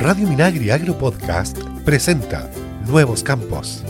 [0.00, 2.50] Radio Minagri Agro Podcast presenta
[2.86, 3.84] Nuevos Campos.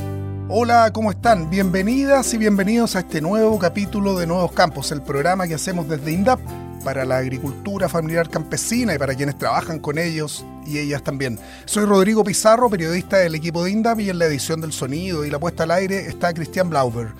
[0.49, 1.49] Hola, ¿cómo están?
[1.49, 6.11] Bienvenidas y bienvenidos a este nuevo capítulo de Nuevos Campos, el programa que hacemos desde
[6.11, 6.41] INDAP
[6.83, 11.39] para la agricultura familiar campesina y para quienes trabajan con ellos y ellas también.
[11.65, 15.31] Soy Rodrigo Pizarro, periodista del equipo de INDAP y en la edición del sonido y
[15.31, 17.13] la puesta al aire está Cristian Blauber.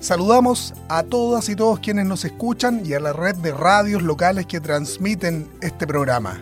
[0.00, 4.46] Saludamos a todas y todos quienes nos escuchan y a la red de radios locales
[4.46, 6.40] que transmiten este programa.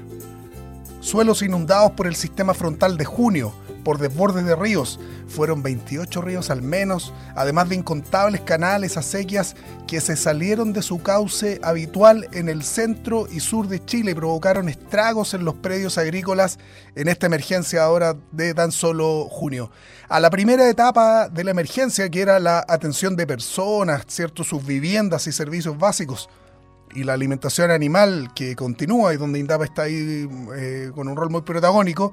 [1.00, 3.54] Suelos inundados por el sistema frontal de junio,
[3.84, 5.00] por desbordes de ríos.
[5.28, 11.02] Fueron 28 ríos al menos, además de incontables canales, acequias que se salieron de su
[11.02, 15.96] cauce habitual en el centro y sur de Chile y provocaron estragos en los predios
[15.96, 16.58] agrícolas
[16.94, 19.70] en esta emergencia ahora de tan solo junio.
[20.08, 24.66] A la primera etapa de la emergencia, que era la atención de personas, cierto, sus
[24.66, 26.28] viviendas y servicios básicos,
[26.94, 31.30] y la alimentación animal que continúa y donde Indapa está ahí eh, con un rol
[31.30, 32.12] muy protagónico,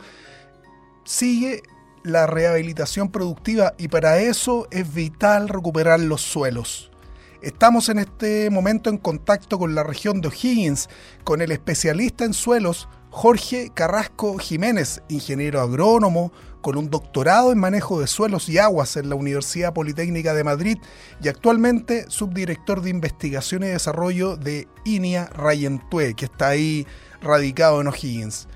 [1.03, 1.63] sigue
[2.03, 6.91] la rehabilitación productiva y para eso es vital recuperar los suelos.
[7.41, 10.89] Estamos en este momento en contacto con la región de O'Higgins,
[11.23, 12.87] con el especialista en suelos
[13.19, 19.09] Jorge Carrasco Jiménez, ingeniero agrónomo, con un doctorado en manejo de suelos y aguas en
[19.09, 20.77] la Universidad Politécnica de Madrid
[21.19, 26.85] y actualmente subdirector de investigación y desarrollo de INIA Rayentue, que está ahí
[27.19, 28.47] radicado en O'Higgins.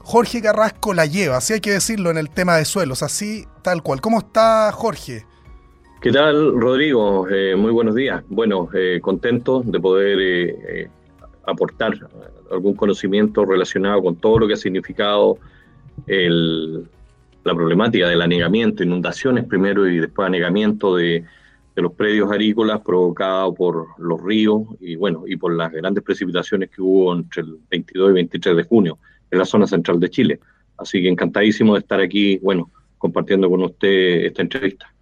[0.00, 3.84] Jorge Carrasco la lleva, así hay que decirlo en el tema de suelos, así tal
[3.84, 4.00] cual.
[4.00, 5.24] ¿Cómo está Jorge?
[6.02, 7.28] ¿Qué tal, Rodrigo?
[7.28, 8.24] Eh, muy buenos días.
[8.28, 10.90] Bueno, eh, contento de poder eh,
[11.46, 11.94] aportar
[12.50, 15.38] algún conocimiento relacionado con todo lo que ha significado
[16.06, 21.24] la problemática del anegamiento, inundaciones primero y después anegamiento de,
[21.74, 26.70] de los predios agrícolas provocado por los ríos y bueno, y por las grandes precipitaciones
[26.70, 28.98] que hubo entre el 22 y 23 de junio
[29.30, 30.40] en la zona central de Chile.
[30.78, 34.93] Así que encantadísimo de estar aquí, bueno, compartiendo con usted esta entrevista.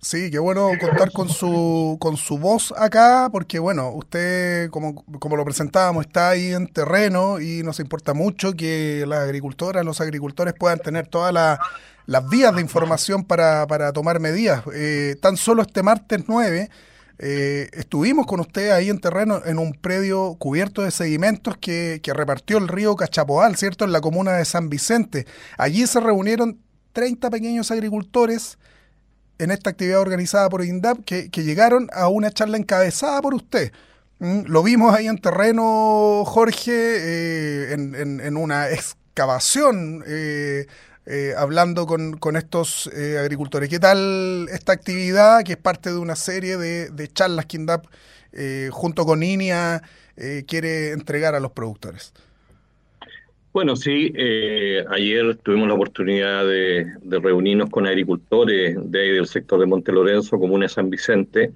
[0.00, 5.36] Sí, qué bueno contar con su, con su voz acá, porque bueno, usted, como, como
[5.36, 10.54] lo presentábamos, está ahí en terreno y nos importa mucho que las agricultoras, los agricultores
[10.54, 11.34] puedan tener todas
[12.06, 14.62] las vías de información para, para tomar medidas.
[14.72, 16.70] Eh, tan solo este martes 9
[17.20, 22.58] eh, estuvimos con usted ahí en terreno en un predio cubierto de sedimentos que, repartió
[22.58, 23.84] el río Cachapoal, ¿cierto?
[23.84, 25.26] En la comuna de San Vicente.
[25.56, 26.60] Allí se reunieron
[26.92, 28.58] 30 pequeños agricultores
[29.38, 33.72] en esta actividad organizada por INDAP que, llegaron a una charla encabezada por usted.
[34.18, 40.66] Mm, lo vimos ahí en terreno, Jorge, eh, en, una excavación eh,
[41.06, 43.68] eh, hablando con, estos eh, agricultores.
[43.68, 47.86] ¿Qué tal esta actividad que es parte de una serie de, charlas que INDAP
[48.70, 49.82] junto con INIA
[50.46, 52.12] quiere entregar a los productores?
[53.58, 54.14] Bueno, sí,
[54.88, 60.68] ayer tuvimos la oportunidad de, reunirnos con agricultores del sector de Monte Lorenzo, comuna de
[60.68, 61.50] San Vicente,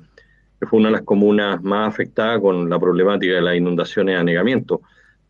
[0.58, 4.18] que fue una de las comunas más afectadas con la problemática de las inundaciones y
[4.18, 4.80] anegamiento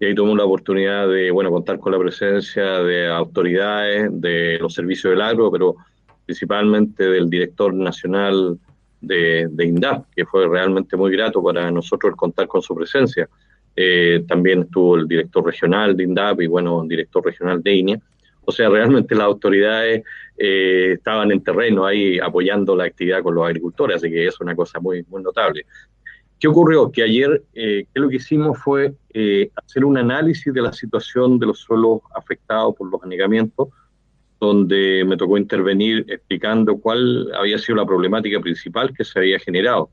[0.01, 4.73] y ahí tuvimos la oportunidad de bueno, contar con la presencia de autoridades, de los
[4.73, 5.77] servicios del agro, pero
[6.25, 8.59] principalmente del director nacional
[9.03, 13.29] de, de INDAP, que fue realmente muy grato para nosotros contar con su presencia.
[13.75, 18.01] Eh, también estuvo el director regional de INDAP y bueno, el director regional de INEA.
[18.45, 20.03] O sea, realmente las autoridades
[20.37, 24.57] eh, estaban en terreno ahí apoyando la actividad con los agricultores, así que es una
[24.57, 25.67] cosa muy, notable.
[26.41, 26.91] ¿Qué ocurrió?
[26.91, 31.47] Que ayer eh, lo que hicimos fue eh, hacer un análisis de la situación de
[31.47, 33.69] los suelos afectados por los anegamientos,
[34.41, 39.91] donde me tocó intervenir explicando cuál había sido la problemática principal que se había generado.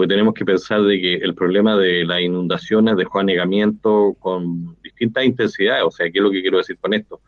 [0.00, 5.26] Porque tenemos que pensar de que el problema de las inundaciones dejó anegamiento con distintas
[5.26, 5.84] intensidades.
[5.84, 7.20] O sea, ¿qué es lo que quiero decir con esto?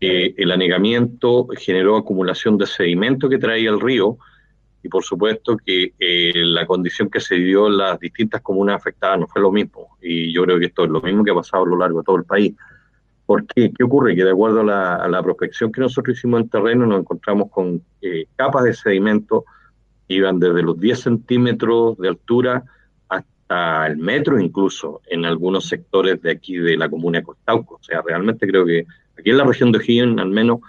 [0.00, 4.18] El anegamiento generó acumulación de sedimento que traía el río,
[4.82, 9.20] y por supuesto que eh, la condición que se dio en las distintas comunas afectadas
[9.20, 9.96] no fue lo mismo.
[10.02, 12.04] Y yo creo que esto es lo mismo que ha pasado a lo largo de
[12.04, 12.52] todo el país.
[13.26, 13.72] ¿Por qué?
[13.72, 14.16] ¿Qué ocurre?
[14.16, 18.24] Que de acuerdo a la, prospección que nosotros hicimos en terreno, nos encontramos con eh,
[18.34, 19.44] capas de sedimento
[20.12, 22.64] iban desde los 10 centímetros de altura
[23.08, 27.76] hasta el metro incluso en algunos sectores de aquí de la comuna de Costauco.
[27.76, 28.86] O sea, realmente creo que
[29.18, 30.60] aquí en la región de O'Higgins, al menos,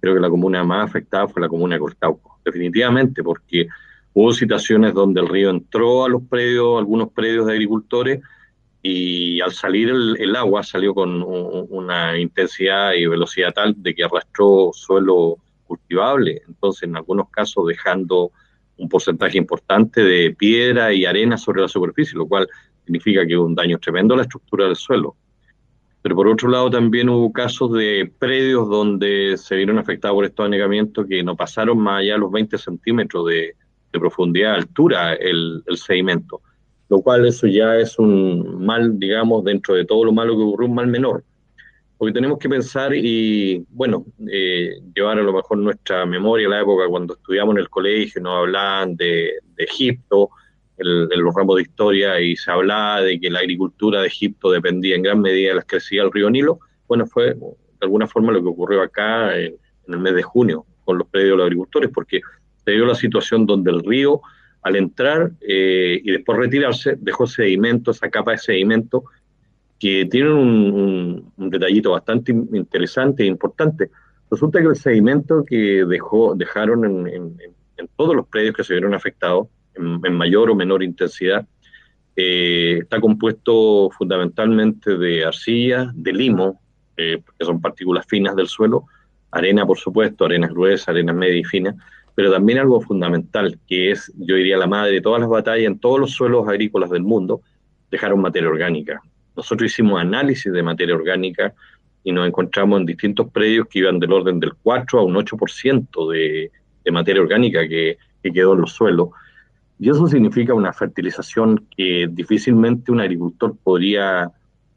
[0.00, 3.66] creo que la comuna más afectada fue la comuna de Costauco definitivamente, porque
[4.14, 8.20] hubo situaciones donde el río entró a los predios, algunos predios de agricultores,
[8.82, 14.70] y al salir el, agua salió con una intensidad y velocidad tal de que arrastró
[14.72, 18.30] suelo cultivable, entonces en algunos casos dejando
[18.78, 22.48] un porcentaje importante de piedra y arena sobre la superficie, lo cual
[22.84, 25.16] significa que hubo un daño tremendo a la estructura del suelo.
[26.02, 30.46] pero por otro lado también hubo casos de predios donde se vieron afectados por estos
[30.46, 33.54] anegamientos que no pasaron más allá de los 20 centímetros de,
[33.92, 36.42] profundidad, altura el, sedimento,
[36.90, 40.68] lo cual eso ya es un mal, digamos, dentro de todo lo malo que ocurrió,
[40.68, 41.24] un mal menor.
[41.98, 46.60] Porque tenemos que pensar y, bueno, eh, llevar a lo mejor nuestra memoria a la
[46.60, 50.30] época cuando estudiamos en el colegio, nos hablaban de, de Egipto,
[50.78, 54.94] en los ramos de historia y se hablaba de que la agricultura de Egipto dependía
[54.94, 58.42] en gran medida de las crecidas del río Nilo, bueno, fue de alguna forma lo
[58.42, 59.56] que ocurrió acá en,
[59.88, 62.20] el mes de junio con los predios de los agricultores, porque
[62.64, 64.20] se dio la situación donde el río,
[64.62, 69.04] al entrar eh, y después retirarse, dejó sedimento, esa capa de sedimento,
[69.78, 73.90] que tiene un, detallito bastante interesante e importante.
[74.30, 79.48] Resulta que el sedimento que dejó, dejaron en todos los predios que se vieron afectados,
[79.76, 81.46] en, mayor o menor intensidad.
[82.16, 86.60] Eh, está compuesto fundamentalmente de arcilla, de limo,
[86.96, 88.84] eh, que son partículas finas del suelo,
[89.30, 91.74] arena, por supuesto, arenas gruesas, arenas media y finas,
[92.14, 95.78] pero también algo fundamental, que es, yo diría, la madre de todas las batallas en
[95.78, 97.42] todos los suelos agrícolas del mundo,
[97.90, 99.02] dejaron materia orgánica.
[99.36, 101.54] Nosotros hicimos análisis de materia orgánica
[102.02, 106.12] y nos encontramos en distintos predios que iban del orden del 4 a un 8%
[106.12, 106.50] de,
[106.84, 109.10] de materia orgánica que, que quedó en los suelos.
[109.78, 114.30] Y eso significa una fertilización que difícilmente un agricultor podría,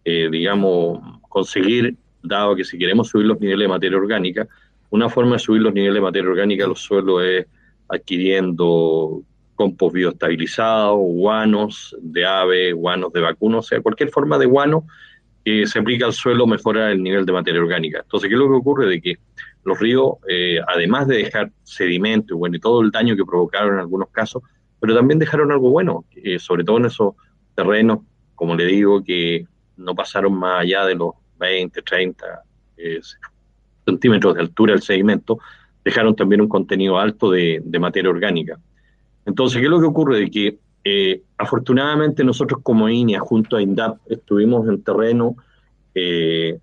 [0.04, 4.48] eh, digamos, conseguir, dado que si queremos subir los niveles de materia orgánica,
[4.90, 7.46] una forma de subir los niveles de materia orgánica a los suelos es
[7.88, 9.24] adquiriendo
[9.60, 14.88] compost bioestabilizado, guanos de ave, guanos de vacuno, o sea, cualquier forma de guano
[15.44, 18.00] que se aplica al suelo mejora el nivel de materia orgánica.
[18.00, 18.88] Entonces, ¿qué es lo que ocurre?
[18.88, 19.18] De que
[19.66, 23.80] los ríos, eh, además de dejar sedimento bueno, y todo el daño que provocaron en
[23.82, 24.44] algunos casos,
[24.80, 26.06] pero también dejaron algo bueno,
[26.38, 27.16] sobre todo en esos
[27.54, 28.00] terrenos,
[28.36, 29.46] como le digo, que
[29.76, 32.26] no pasaron más allá de los 20, 30
[32.78, 33.02] eh,
[33.86, 35.38] centímetros de altura del sedimento,
[35.84, 38.58] dejaron también un contenido alto de, materia orgánica.
[39.26, 40.20] Entonces, ¿qué es lo que ocurre?
[40.20, 45.36] De que eh, afortunadamente nosotros como INEA, junto a INDAP, estuvimos en terreno
[45.94, 46.58] eh,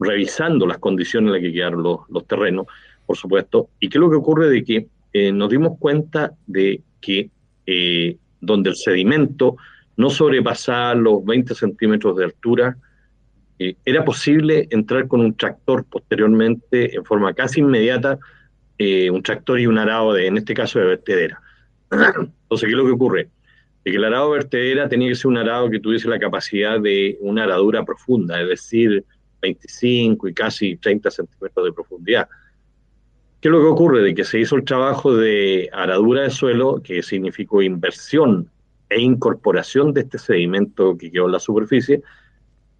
[0.00, 2.66] revisando las condiciones en las que quedaron los, los, terrenos,
[3.06, 4.88] por supuesto, y qué es lo que ocurre de que
[5.32, 7.30] nos dimos cuenta de que
[7.66, 9.56] eh, donde el sedimento
[9.96, 12.76] no sobrepasaba los 20 centímetros de altura,
[13.58, 18.18] eh, era posible entrar con un tractor posteriormente en forma casi inmediata,
[18.76, 21.40] eh, un tractor y un arado, de, en este caso de vertedera.
[21.90, 23.28] Entonces, ¿qué es lo que ocurre?
[23.84, 26.80] De que el arado de vertedera tenía que ser un arado que tuviese la capacidad
[26.80, 29.04] de una aradura profunda, es decir,
[29.42, 32.28] 25 y casi 30 centímetros de profundidad.
[33.40, 34.02] ¿Qué es lo que ocurre?
[34.02, 38.48] De que se hizo el trabajo de aradura de suelo, que significó inversión
[38.88, 42.02] e incorporación de este sedimento que quedó en la superficie,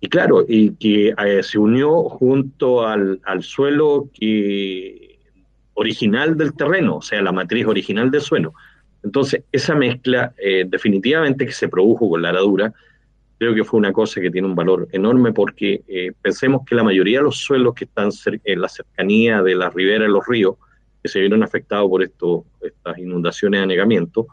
[0.00, 5.18] y claro, y que eh, se unió junto al, suelo que,
[5.74, 8.54] original del terreno, o sea, la matriz original del suelo.
[9.04, 12.72] Entonces, esa mezcla eh, definitivamente que se produjo con la aradura,
[13.38, 16.82] creo que fue una cosa que tiene un valor enorme porque eh, pensemos que la
[16.82, 18.08] mayoría de los suelos que están
[18.44, 20.56] en la cercanía de la ribera de los ríos,
[21.02, 24.26] que se vieron afectados por esto, estas inundaciones de anegamiento,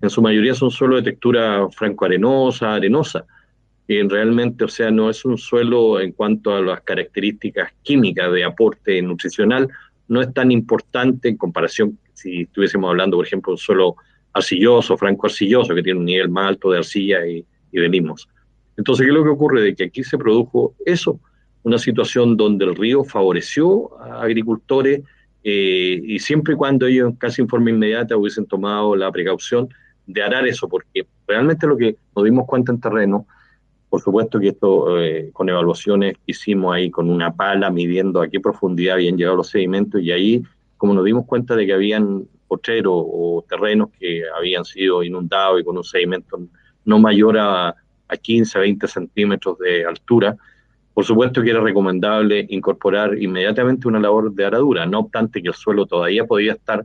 [0.00, 3.26] en su mayoría son suelos de textura franco-arenosa, arenosa,
[3.88, 8.44] y realmente, o sea, no es un suelo en cuanto a las características químicas de
[8.44, 9.68] aporte nutricional,
[10.08, 13.96] no es tan importante en comparación si estuviésemos hablando, por ejemplo, de un suelo
[14.36, 17.86] arcilloso, franco-arcilloso, que tiene un nivel más alto de arcilla y, y de.
[18.76, 19.62] Entonces, ¿qué es lo que ocurre?
[19.62, 21.18] De que aquí se produjo eso,
[21.62, 25.02] una situación donde el río favoreció a agricultores
[25.42, 29.68] eh, y siempre y cuando ellos casi en forma inmediata hubiesen tomado la precaución
[30.06, 33.26] de arar eso, porque realmente lo que nos dimos cuenta en terreno,
[33.88, 38.40] por supuesto que esto eh, con evaluaciones hicimos ahí con una pala midiendo a qué
[38.40, 40.42] profundidad habían llegado los sedimentos y ahí
[40.76, 45.64] como nos dimos cuenta de que habían potreros o terrenos que habían sido inundados y
[45.64, 46.38] con un sedimento
[46.84, 47.74] no mayor a
[48.08, 50.36] a 15, 20 centímetros de altura,
[50.94, 55.54] por supuesto que era recomendable incorporar inmediatamente una labor de aradura, no obstante que el
[55.54, 56.84] suelo todavía podía estar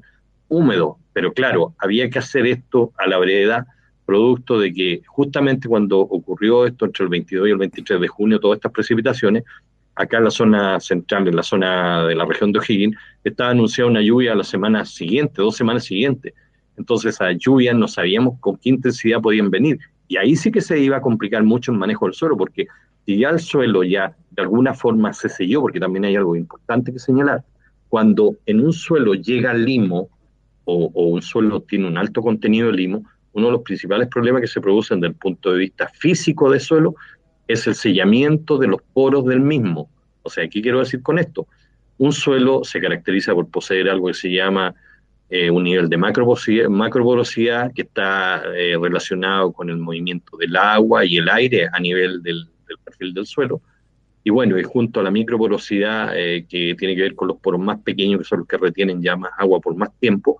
[0.49, 3.65] húmedo, pero claro, había que hacer esto a la brevedad,
[4.05, 8.39] producto de que justamente cuando ocurrió esto entre el 22 y el 23 de junio,
[8.39, 9.43] todas estas precipitaciones,
[10.01, 13.89] acá en la zona central, en la zona de la región de O'Higgins, estaba anunciada
[13.89, 16.33] una lluvia la semana siguiente, dos semanas siguientes.
[16.77, 19.79] Entonces, a lluvia no sabíamos con qué intensidad podían venir.
[20.07, 22.67] Y ahí sí que se iba a complicar mucho el manejo del suelo, porque
[23.05, 26.91] si ya el suelo ya de alguna forma se selló, porque también hay algo importante
[26.91, 27.43] que señalar,
[27.89, 30.09] cuando en un suelo llega limo
[30.65, 33.03] o, un suelo tiene un alto contenido de limo,
[33.33, 36.59] uno de los principales problemas que se producen desde el punto de vista físico del
[36.59, 36.95] suelo
[37.51, 39.89] es el sellamiento de los poros del mismo.
[40.23, 41.47] O sea, ¿qué quiero decir con esto?
[41.97, 44.73] Un suelo se caracteriza por poseer algo que se llama
[45.29, 51.17] eh, un nivel de macroporosidad, que está eh, relacionado con el movimiento del agua y
[51.17, 52.47] el aire a nivel del,
[52.83, 53.61] perfil del suelo.
[54.23, 57.61] Y bueno, y junto a la microporosidad, eh, que tiene que ver con los poros
[57.61, 60.37] más pequeños, que son los que retienen ya más agua por más tiempo,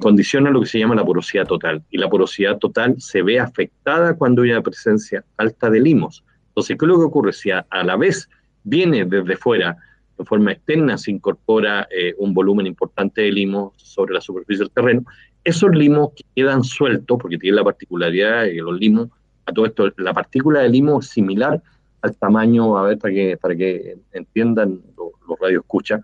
[0.00, 1.82] condiciona lo que se llama la porosidad total.
[1.90, 6.24] Y la porosidad total se ve afectada cuando hay una presencia alta de limos.
[6.48, 7.32] Entonces, ¿qué es lo que ocurre?
[7.32, 8.28] Si a la vez
[8.64, 9.76] viene desde fuera
[10.18, 14.70] de forma externa se incorpora eh, un volumen importante de limos sobre la superficie del
[14.70, 15.04] terreno.
[15.44, 19.08] Esos limos quedan sueltos porque tienen la particularidad de que los limos,
[19.44, 21.62] a todo esto, la partícula de limo es similar
[22.02, 26.00] al tamaño, a ver, para que, para que entiendan los, radios escucha,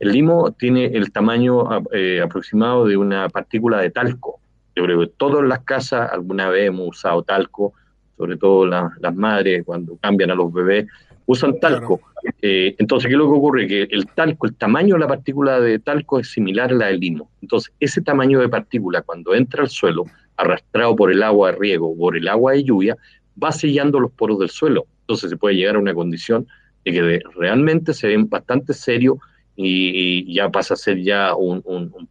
[0.00, 4.40] el limo tiene el tamaño eh, aproximado de una partícula de talco.
[4.74, 7.74] Yo creo que todas las casas alguna vez hemos usado talco,
[8.16, 10.86] sobre todo las madres cuando cambian a los bebés,
[11.26, 12.00] usan talco.
[12.40, 13.66] Eh, entonces, ¿qué es lo que ocurre?
[13.68, 17.00] Que el talco, el tamaño de la partícula de talco es similar a la del
[17.00, 17.30] limo.
[17.42, 21.94] Entonces, ese tamaño de partícula, cuando entra al suelo, arrastrado por el agua de riego,
[21.94, 22.96] por el agua de lluvia,
[23.42, 24.86] va sellando los poros del suelo.
[25.02, 26.46] Entonces, se puede llegar a una condición
[26.86, 29.18] de que realmente se ven bastante serio
[29.56, 31.62] y, ya pasa a ser ya un,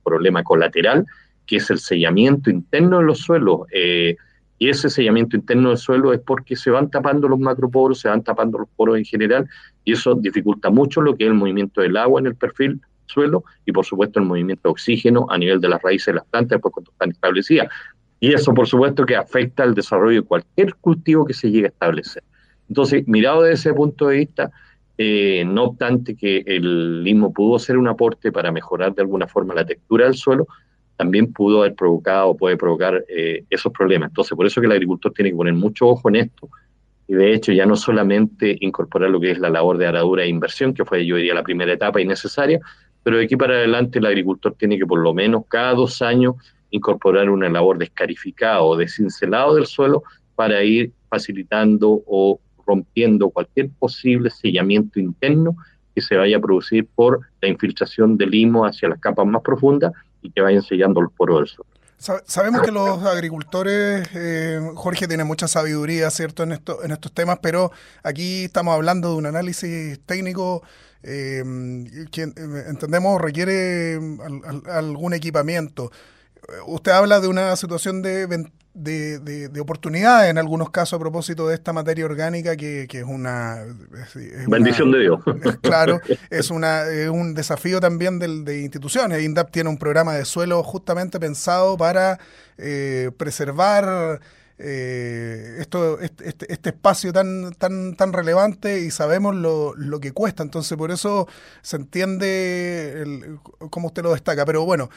[0.03, 1.05] problema colateral,
[1.45, 3.61] que es el sellamiento interno de los suelos.
[3.71, 4.15] Eh,
[4.57, 8.23] y ese sellamiento interno del suelo es porque se van tapando los macroporos, se van
[8.23, 9.47] tapando los poros en general,
[9.85, 13.43] y eso dificulta mucho lo que es el movimiento del agua en el perfil suelo
[13.65, 16.57] y por supuesto el movimiento de oxígeno a nivel de las raíces de las plantas
[16.57, 17.67] después cuando están establecidas.
[18.19, 21.69] Y eso por supuesto que afecta al desarrollo de cualquier cultivo que se llegue a
[21.69, 22.23] establecer.
[22.67, 24.51] Entonces, mirado desde ese punto de vista,
[25.01, 29.53] eh, no obstante que el limo pudo ser un aporte para mejorar de alguna forma
[29.55, 30.45] la textura del suelo,
[30.97, 34.09] también pudo haber provocado o puede provocar eh, esos problemas.
[34.09, 36.49] Entonces, por eso que el agricultor tiene que poner mucho ojo en esto
[37.07, 40.27] y de hecho ya no solamente incorporar lo que es la labor de aradura e
[40.27, 42.59] inversión, que fue yo diría la primera etapa innecesaria,
[43.01, 46.35] pero de aquí para adelante el agricultor tiene que por lo menos cada dos años
[46.71, 50.03] incorporar una labor de escarificado o de cincelado del suelo
[50.35, 55.55] para ir facilitando o rompiendo cualquier posible sellamiento interno
[55.95, 59.91] que se vaya a producir por la infiltración del limo hacia las capas más profundas
[60.21, 61.69] y que vayan sellando los poros del suelo.
[62.25, 67.39] Sabemos que los agricultores, eh, Jorge tiene mucha sabiduría, ¿cierto?, en, esto, en estos temas,
[67.41, 67.71] pero
[68.03, 70.63] aquí estamos hablando de un análisis técnico
[71.03, 71.43] eh,
[72.09, 72.33] que eh,
[72.67, 73.99] entendemos requiere
[74.67, 75.91] algún equipamiento.
[76.67, 78.49] Usted habla de una situación de
[78.79, 79.19] de,
[79.49, 83.65] de, oportunidades en algunos casos a propósito de esta materia orgánica que, es una...
[84.47, 85.19] Bendición de Dios.
[85.61, 89.21] claro, es, una, un desafío también de, de instituciones.
[89.21, 92.19] INDAP tiene un programa de suelo justamente pensado para
[92.57, 94.19] eh, preservar...
[94.61, 100.11] Eh, esto, este, este, este, espacio tan, tan, tan relevante y sabemos lo, lo, que
[100.11, 100.43] cuesta.
[100.43, 101.29] Entonces, por eso
[101.61, 104.43] se entiende el, cómo usted lo destaca.
[104.45, 104.89] Pero bueno,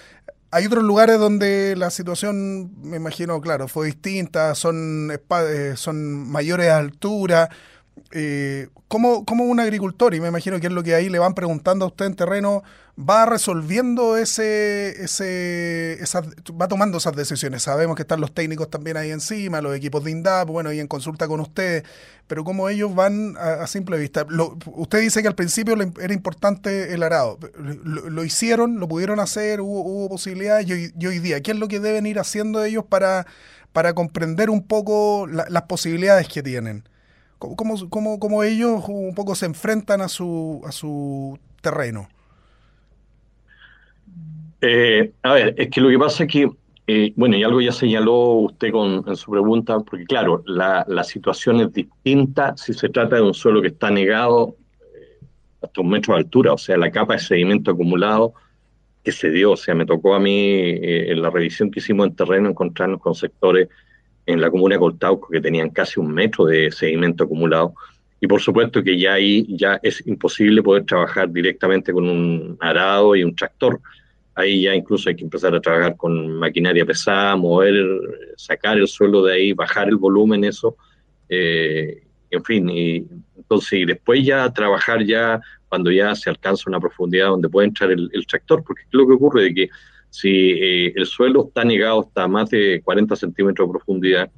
[0.55, 6.69] hay otros lugares donde la situación, me imagino, claro, fue distinta, son, eh, son mayores
[6.69, 7.49] alturas.
[8.13, 11.35] Eh, ¿cómo, ¿Cómo un agricultor, y me imagino que es lo que ahí le van
[11.35, 12.63] preguntando a usted en terreno,
[12.99, 15.99] va resolviendo ese, ese
[16.61, 17.63] va tomando esas decisiones.
[17.63, 20.89] Sabemos que están los técnicos también ahí encima, los equipos de INDAP, bueno, y en
[20.89, 21.85] consulta con ustedes,
[22.27, 24.27] pero cómo ellos van a, simple vista.
[24.67, 27.39] usted dice que al principio era importante el arado.
[27.83, 32.07] Lo, hicieron, lo pudieron hacer, hubo, posibilidades, y hoy, día, ¿qué es lo que deben
[32.07, 33.27] ir haciendo ellos para,
[33.73, 36.85] para comprender un poco las posibilidades que tienen?
[37.57, 42.09] ¿Cómo, cómo, cómo ellos un poco se enfrentan a su, a su terreno?
[44.61, 46.49] Eh, a ver, es que lo que pasa es que,
[46.87, 51.61] eh, bueno, y algo ya señaló usted con, en su pregunta, porque claro, la, situación
[51.61, 54.55] es distinta si se trata de un suelo que está negado
[54.95, 55.27] eh,
[55.63, 58.35] hasta un metro de altura, o sea, la capa de sedimento acumulado
[59.03, 62.15] que se dio, o sea, me tocó a mí en la revisión que hicimos en
[62.15, 63.69] terreno encontrarnos con sectores
[64.27, 67.75] en la comuna de Coltauco que tenían casi un metro de sedimento acumulado.
[68.21, 73.17] Y por supuesto que ya ahí ya es imposible poder trabajar directamente con un arado
[73.17, 73.81] y un tractor
[74.35, 77.75] Ahí ya incluso hay que empezar a trabajar con maquinaria pesada, mover,
[78.37, 80.77] sacar el suelo de ahí, bajar el volumen, eso.
[81.29, 85.39] Eh, en fin, y entonces y después ya trabajar ya
[85.69, 89.13] cuando ya se alcanza una profundidad donde puede entrar el, tractor, porque es lo que
[89.13, 89.69] ocurre de que
[90.13, 94.31] si eh, el suelo está negado hasta más de 40 centímetros de profundidad,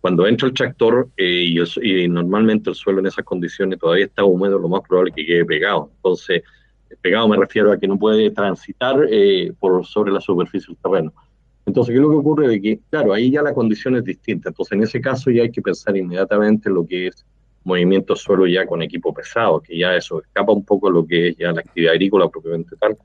[0.00, 4.58] cuando entra el tractor eh, y, normalmente el suelo en esas condiciones todavía está húmedo,
[4.58, 5.92] lo más probable es que quede pegado.
[5.94, 6.42] Entonces,
[7.00, 11.12] pegado me refiero a que no puede transitar eh, por sobre la superficie del terreno.
[11.66, 12.48] Entonces, ¿qué es lo que ocurre?
[12.48, 14.48] De que, claro, ahí ya la condición es distinta.
[14.48, 17.24] Entonces, en ese caso ya hay que pensar inmediatamente en lo que es
[17.62, 21.36] movimiento suelo ya con equipo pesado, que ya eso escapa un poco lo que es
[21.36, 22.98] ya la actividad agrícola propiamente tal,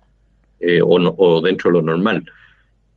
[0.59, 2.23] eh, o, dentro de lo normal.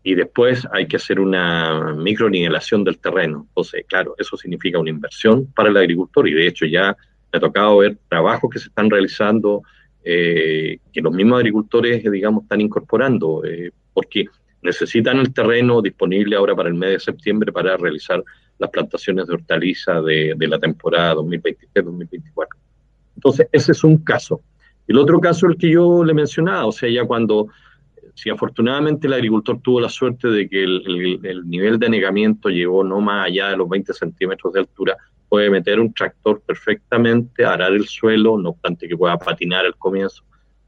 [0.03, 3.47] Y después hay que hacer una micronivelación del terreno.
[3.49, 6.97] Entonces, claro, eso significa una inversión para el agricultor y de hecho ya
[7.33, 9.63] me ha tocado ver trabajos que se están realizando,
[10.03, 14.25] eh, que los mismos agricultores, digamos, están incorporando, eh, porque
[14.63, 18.23] necesitan el terreno disponible ahora para el mes de septiembre para realizar
[18.59, 22.47] las plantaciones de hortaliza de, la temporada 2023-2024.
[23.17, 24.43] Entonces, ese es un caso.
[24.91, 27.47] El otro caso el que yo le mencionaba, o sea, ya cuando,
[28.15, 33.01] si afortunadamente el agricultor tuvo la suerte de que el, nivel de anegamiento llegó no
[33.01, 34.97] más allá de los 20 centímetros de altura,
[35.29, 40.25] puede meter un tractor perfectamente, arar el suelo, no obstante que pueda patinar al comienzo.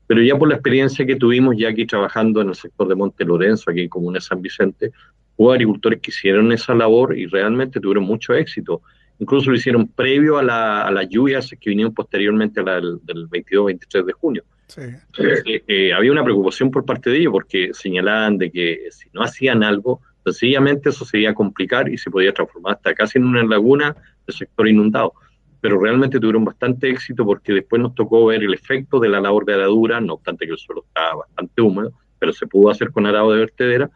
[0.07, 3.25] Pero ya por la experiencia que tuvimos ya aquí trabajando en el sector de Monte
[3.25, 4.93] Lorenzo, aquí en Comuna San Vicente,
[5.37, 8.83] Hubo agricultores que hicieron esa labor y realmente tuvieron mucho éxito.
[9.19, 13.28] Incluso lo hicieron previo a, la, a las lluvias que vinieron posteriormente a la, del
[13.28, 14.45] 22-23 de junio.
[14.76, 19.23] Eh, eh, había una preocupación por parte de ellos porque señalaban de que si no
[19.23, 23.26] hacían algo, sencillamente eso se iba a complicar y se podía transformar hasta casi en
[23.26, 23.95] una laguna
[24.26, 25.12] del sector inundado.
[25.61, 29.45] Pero realmente tuvieron bastante éxito porque después nos tocó ver el efecto de la labor
[29.45, 33.07] de aradura, no obstante que el suelo estaba bastante húmedo, pero se pudo hacer con
[33.07, 33.90] arado de vertedera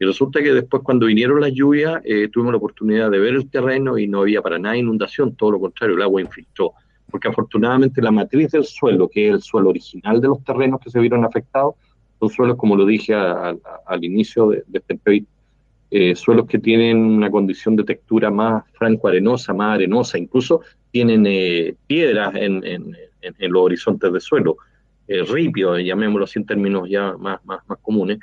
[0.00, 3.50] y resulta que después cuando vinieron las lluvias eh, tuvimos la oportunidad de ver el
[3.50, 6.72] terreno y no había para nada inundación, todo lo contrario, el agua infiltró.
[7.10, 10.90] Porque afortunadamente la matriz del suelo, que es el suelo original de los terrenos que
[10.90, 11.74] se vieron afectados,
[12.20, 15.30] son suelos, como lo dije al inicio de, este entrevista,
[15.90, 21.74] eh, suelos que tienen una condición de textura más franco-arenosa, más arenosa, incluso tienen eh,
[21.86, 24.58] piedras en, en, los horizontes de suelo,
[25.06, 28.18] eh, ripio, llamémoslo así en términos ya más, más, más comunes,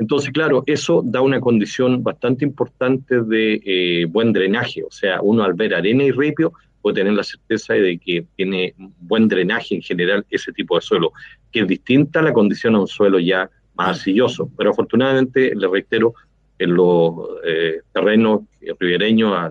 [0.00, 4.82] entonces, claro, eso da una condición bastante importante de eh, buen drenaje.
[4.82, 8.74] O sea, uno al ver arena y ripio puede tener la certeza de que tiene
[8.98, 11.12] buen drenaje en general ese tipo de suelo,
[11.52, 14.50] que es distinta a la condición a un suelo ya más arcilloso.
[14.56, 16.14] Pero afortunadamente, le reitero,
[16.58, 18.40] en los eh, terrenos
[18.78, 19.50] ribereños a,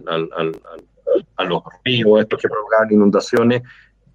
[1.43, 3.61] los ríos, estos que provocan inundaciones,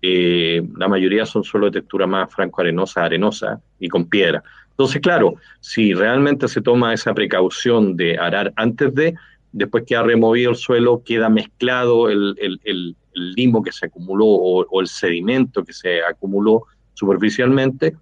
[0.02, 4.42] eh, la mayoría son suelo de textura más franco-arenosa, arenosa y con piedra.
[4.74, 9.14] Entonces, claro, si realmente se toma esa precaución de arar antes de,
[9.52, 14.88] después que ha removido el suelo, queda mezclado el, limo que se acumuló o, el
[14.88, 17.94] sedimento que se acumuló superficialmente,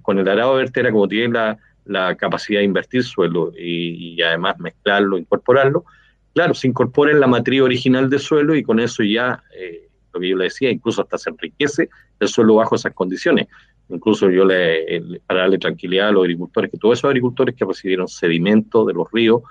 [0.00, 5.18] con el arado de vertera, como tiene la, capacidad de invertir suelo y, además mezclarlo,
[5.18, 5.84] incorporarlo,
[6.32, 10.20] claro, se incorpora en la matriz original del suelo y con eso ya, eh, lo
[10.20, 13.48] que yo le decía, incluso hasta se enriquece el suelo bajo esas condiciones.
[13.90, 18.06] Incluso yo le, para darle tranquilidad a los agricultores, que todos esos agricultores que recibieron
[18.06, 19.42] sedimento de los ríos,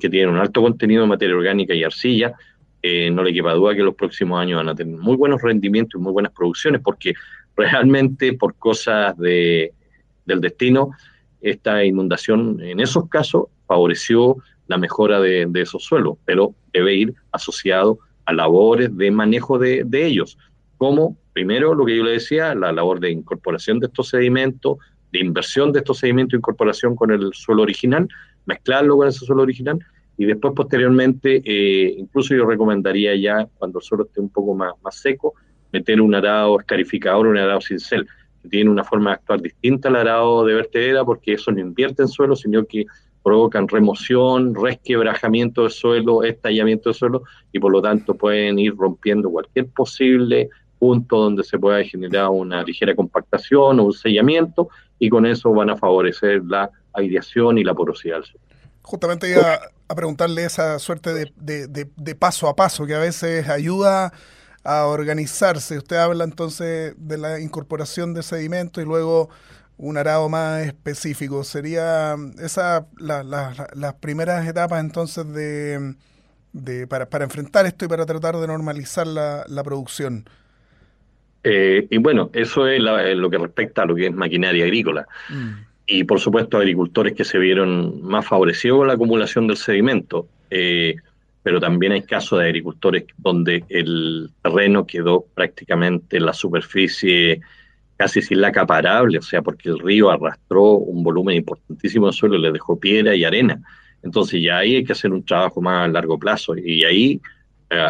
[0.00, 2.34] que tienen un alto contenido de materia orgánica y arcilla,
[2.82, 5.98] eh, no le quepa duda que los próximos años van a tener muy buenos rendimientos
[5.98, 7.14] y muy buenas producciones, porque
[7.56, 9.72] realmente por cosas de,
[10.24, 10.90] del destino,
[11.40, 17.98] esta inundación en esos casos favoreció la mejora de, esos suelos, pero debe ir asociado
[18.24, 20.38] a labores de manejo de, de ellos,
[20.78, 24.78] como primero, lo que yo le decía, la labor de incorporación de estos sedimentos,
[25.12, 28.08] de inversión de estos sedimentos, incorporación con el suelo original,
[28.46, 29.78] mezclarlo con ese suelo original,
[30.16, 34.72] y después posteriormente, eh, incluso yo recomendaría ya, cuando el suelo esté un poco más,
[34.82, 35.34] más seco,
[35.72, 38.06] meter un arado escarificador, un arado cincel,
[38.40, 42.02] que tiene una forma de actuar distinta al arado de vertedera, porque eso no invierte
[42.02, 42.86] en suelo, sino que
[43.24, 49.30] provocan remoción, resquebrajamiento de suelo, estallamiento de suelo, y por lo tanto pueden ir rompiendo
[49.30, 50.50] cualquier posible
[50.84, 54.68] punto donde se pueda generar una ligera compactación o un sellamiento
[54.98, 58.46] y con eso van a favorecer la aireación y la porosidad del suelo.
[58.82, 64.12] Justamente iba a preguntarle esa suerte de, de, paso a paso que a veces ayuda
[64.62, 65.78] a organizarse.
[65.78, 69.30] Usted habla entonces de la incorporación de sedimento y luego
[69.78, 71.44] un arado más específico.
[71.44, 78.46] ¿Sería esa las primeras etapas entonces de, para, para, enfrentar esto y para tratar de
[78.46, 80.26] normalizar la, la producción?
[81.44, 85.06] Eh, y bueno, eso es lo que respecta a lo que es maquinaria agrícola.
[85.28, 85.50] Mm.
[85.86, 90.26] Y por supuesto, agricultores que se vieron más favorecidos con la acumulación del sedimento.
[90.50, 90.96] Eh,
[91.42, 97.42] pero también hay casos de agricultores donde el terreno quedó prácticamente en la superficie
[97.96, 102.38] casi sin la acaparable, o sea, porque el río arrastró un volumen importantísimo de suelo,
[102.38, 103.60] le dejó piedra y arena.
[104.02, 107.20] Entonces ya ahí hay que hacer un trabajo más a largo plazo y ahí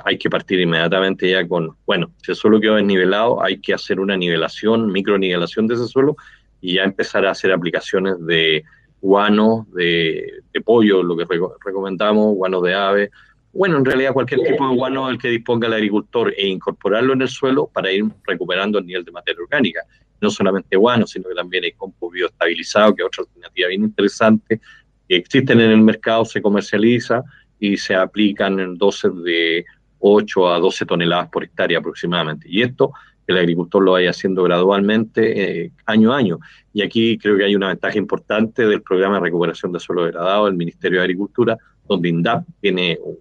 [0.05, 4.01] hay que partir inmediatamente ya con, bueno, si el suelo quedó desnivelado, hay que hacer
[4.01, 6.16] una nivelación, micronivelación de ese suelo
[6.61, 8.64] y ya empezar a hacer aplicaciones de
[9.01, 11.27] guano, de, pollo, lo que
[11.64, 13.11] recomendamos, guano de ave,
[13.55, 17.23] bueno, en realidad cualquier tipo de guano el que disponga el agricultor e incorporarlo en
[17.23, 19.83] el suelo para ir recuperando el nivel de materia orgánica.
[20.20, 24.61] No solamente guano, sino que también hay compost bioestabilizado, que es otra alternativa bien interesante,
[25.09, 27.23] que existen en el mercado, se comercializa
[27.64, 29.64] y se aplican en dosis de
[30.00, 32.46] 8 a 12 toneladas por hectárea aproximadamente.
[32.48, 32.92] Y esto
[33.27, 36.38] el agricultor lo vaya haciendo gradualmente eh, año a año.
[36.74, 40.44] Y aquí creo que hay una ventaja importante del programa de recuperación de suelo degradado
[40.44, 41.57] del Ministerio de Agricultura,
[41.88, 43.16] donde INDAP tiene un,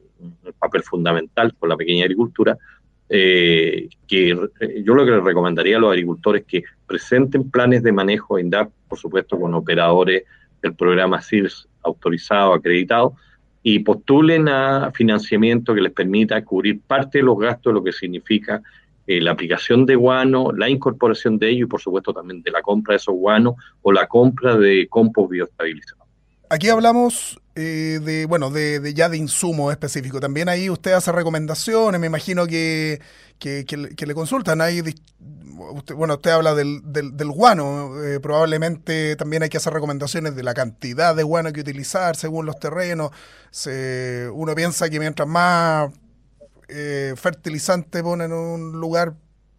[0.58, 2.58] papel fundamental con la pequeña agricultura,
[3.10, 7.91] eh, que eh, yo lo que les recomendaría a los agricultores que presenten planes de
[7.91, 10.23] manejo INDAP, por supuesto con operadores
[10.62, 13.15] del programa CIRS autorizado, acreditado,
[13.63, 18.62] y postulen a financiamiento que les permita cubrir parte de los gastos lo que significa
[19.08, 22.62] eh, la aplicación de guano, la incorporación de ello y por supuesto también de la
[22.62, 26.04] compra de esos guanos o la compra de compost bioestabilizado.
[26.49, 30.19] Aquí hablamos eh, de, bueno, de, ya de insumo específico.
[30.19, 32.99] También ahí usted hace recomendaciones, me imagino que,
[33.37, 33.65] que,
[34.07, 34.59] le consultan.
[34.59, 34.81] Ahí,
[35.95, 40.55] bueno, usted habla del, del, guano, eh, probablemente también hay que hacer recomendaciones de la
[40.55, 43.11] cantidad de guano que utilizar según los terrenos.
[43.51, 45.91] Se, uno piensa que mientras más
[46.69, 49.13] eh, fertilizante pone en un lugar,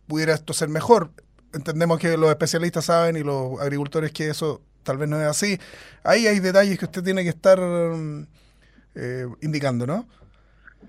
[0.09, 1.11] pudiera esto ser mejor.
[1.53, 5.59] Entendemos que los especialistas saben y los agricultores que eso tal vez no es así.
[6.05, 7.59] Ahí hay detalles que usted tiene que estar
[8.95, 10.07] eh, indicando, ¿no?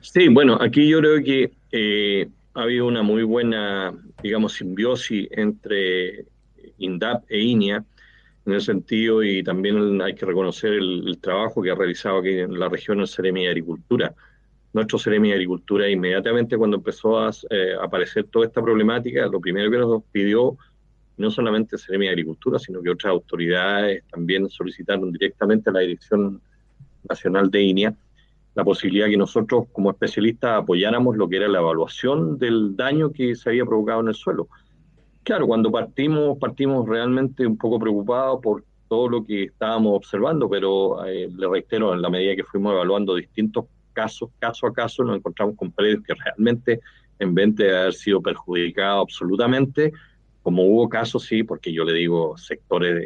[0.02, 6.26] Sí, bueno, aquí yo creo que eh, ha habido una muy buena, digamos, simbiosis entre
[6.78, 7.84] INDAP e INIA
[8.46, 12.60] en ese sentido y también hay que reconocer el, trabajo que ha realizado aquí en
[12.60, 14.14] la región el Ceremi de Agricultura
[14.76, 19.72] nuestro Ceremi de Agricultura inmediatamente cuando empezó a eh, aparecer toda esta problemática, lo primero
[19.72, 20.58] que nos pidió
[21.18, 26.42] no solamente Ceremi de Agricultura, sino que otras autoridades también solicitaron directamente a la Dirección
[27.08, 27.96] Nacional de INEA
[28.56, 33.36] la posibilidad que nosotros como especialistas apoyáramos lo que era la evaluación del daño que
[33.36, 34.48] se había provocado en el suelo.
[35.24, 41.06] Claro, cuando partimos, partimos realmente un poco preocupados por todo lo que estábamos observando, pero
[41.06, 45.18] eh, le reitero, en la medida que fuimos evaluando distintos casos, caso a caso, nos
[45.18, 46.80] encontramos con predios que realmente,
[47.20, 49.92] en vez de haber sido perjudicados absolutamente,
[50.46, 53.04] como hubo casos, sí, porque yo le digo sectores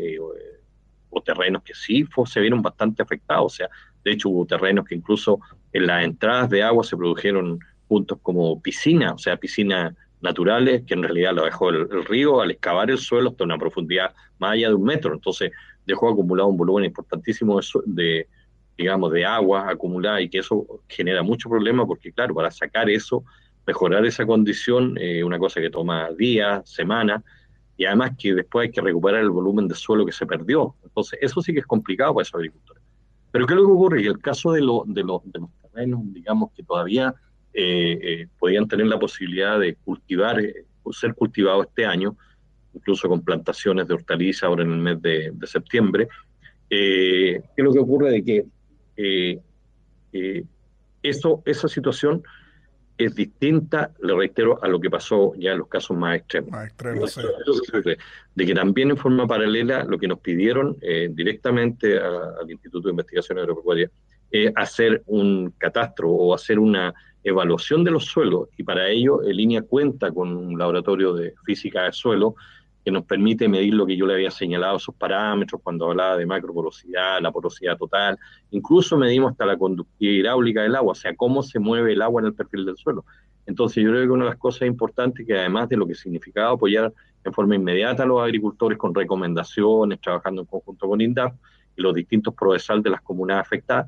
[1.10, 3.46] o terrenos que sí se vieron bastante afectados.
[3.46, 3.70] O sea,
[4.04, 5.40] de hecho hubo terrenos que incluso
[5.72, 10.96] en las entradas de agua se produjeron puntos como piscinas, o sea, piscinas naturales, que
[10.96, 14.68] en realidad lo dejó el, río al excavar el suelo hasta una profundidad más allá
[14.68, 15.14] de un metro.
[15.14, 15.54] Entonces
[15.86, 18.28] dejó acumulado un volumen importantísimo de,
[18.78, 23.24] digamos, de agua acumulada y que eso genera mucho problema porque, claro, para sacar eso,
[23.70, 27.22] mejorar esa condición, eh, una cosa que toma días, semanas,
[27.78, 30.76] y además que después hay que recuperar el volumen de suelo que se perdió.
[30.84, 32.82] Entonces, eso sí que es complicado para esos agricultores.
[33.32, 34.02] Pero ¿qué es lo que ocurre?
[34.02, 35.22] Que el caso de, de, los
[35.62, 37.14] terrenos, digamos, que todavía
[37.54, 40.42] eh, eh, podían tener la posibilidad de cultivar,
[40.92, 42.18] ser cultivados este año,
[42.74, 46.08] incluso con plantaciones de hortalizas ahora en el mes de, de septiembre,
[46.68, 48.10] ¿qué es lo que ocurre?
[48.10, 49.40] De que
[51.04, 52.24] eso, esa situación
[53.00, 56.52] es distinta, le reitero, a lo que pasó ya en los casos más extremos.
[58.36, 62.92] De que también en forma paralela lo que nos pidieron eh, directamente al Instituto de
[62.92, 63.90] Investigación Agropecuaria
[64.30, 69.38] es hacer un catastro o hacer una evaluación de los suelos y para ello el
[69.38, 72.36] línea cuenta con un laboratorio de física de suelo
[72.84, 76.26] que nos permite medir lo que yo le había señalado, esos parámetros cuando hablaba de
[76.26, 78.18] macroporosidad, la porosidad total,
[78.52, 82.22] incluso medimos hasta la conductividad hidráulica del agua, o sea, cómo se mueve el agua
[82.22, 83.06] en el perfil del suelo.
[83.46, 86.52] Entonces yo creo que una de las cosas importantes que además de lo que significaba
[86.52, 91.34] apoyar en forma inmediata a los agricultores con recomendaciones, trabajando en conjunto con INDAP
[91.76, 93.88] y los distintos procesales de las comunidades afectadas,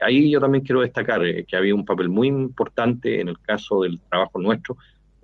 [0.00, 3.82] ahí yo también quiero destacar eh, que había un papel muy importante en el caso
[3.82, 4.76] del trabajo nuestro,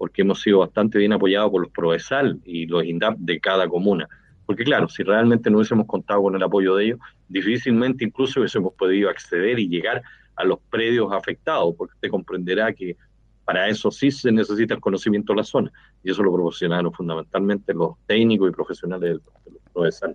[0.04, 4.06] porque hemos sido bastante bien apoyados por los PROESAL y los INDAP de cada comuna.
[4.44, 8.74] Porque claro, si realmente no hubiésemos contado con el apoyo de ellos, difícilmente incluso hubiésemos
[8.74, 10.02] podido acceder y llegar
[10.36, 12.98] a los predios afectados, porque usted comprenderá que
[13.46, 17.72] para eso sí se necesita el conocimiento de la zona, y eso lo proporcionaron fundamentalmente
[17.72, 20.14] los técnicos y profesionales de los PROESAL.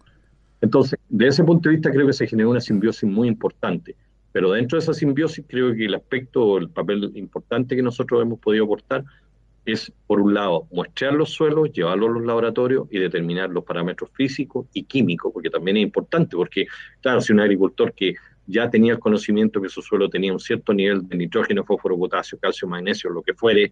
[0.62, 3.96] Entonces, de ese punto de vista creo que se generó una simbiosis muy importante,
[4.32, 8.38] pero dentro de esa simbiosis creo que el aspecto, el papel importante que nosotros hemos
[8.38, 9.04] podido aportar
[9.66, 14.10] es, por un lado, muestrear los suelos, llevarlos a los laboratorios y determinar los parámetros
[14.14, 16.68] físicos y químicos, porque también es importante, porque,
[17.02, 18.16] claro, si un agricultor que
[18.48, 22.40] ya tenía el conocimiento que su suelo tenía un cierto nivel de nitrógeno, fósforo, potasio,
[22.40, 23.72] calcio, magnesio, lo que fuere,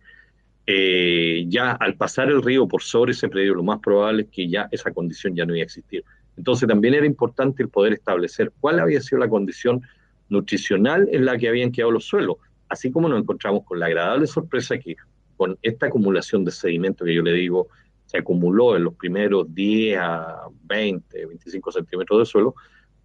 [0.67, 4.47] eh, ya al pasar el río por sobre ese predio, lo más probable es que
[4.47, 6.04] ya esa condición ya no iba a existir.
[6.36, 9.82] Entonces también era importante el poder establecer cuál había sido la condición
[10.30, 12.36] nutricional en la que habían quedado los suelos,
[12.69, 14.95] así como nos encontramos con la agradable sorpresa que
[15.38, 17.67] con esta acumulación de sedimento que yo le digo,
[18.06, 22.56] se acumuló en los primeros 10 a 20, 25 centímetros de suelo,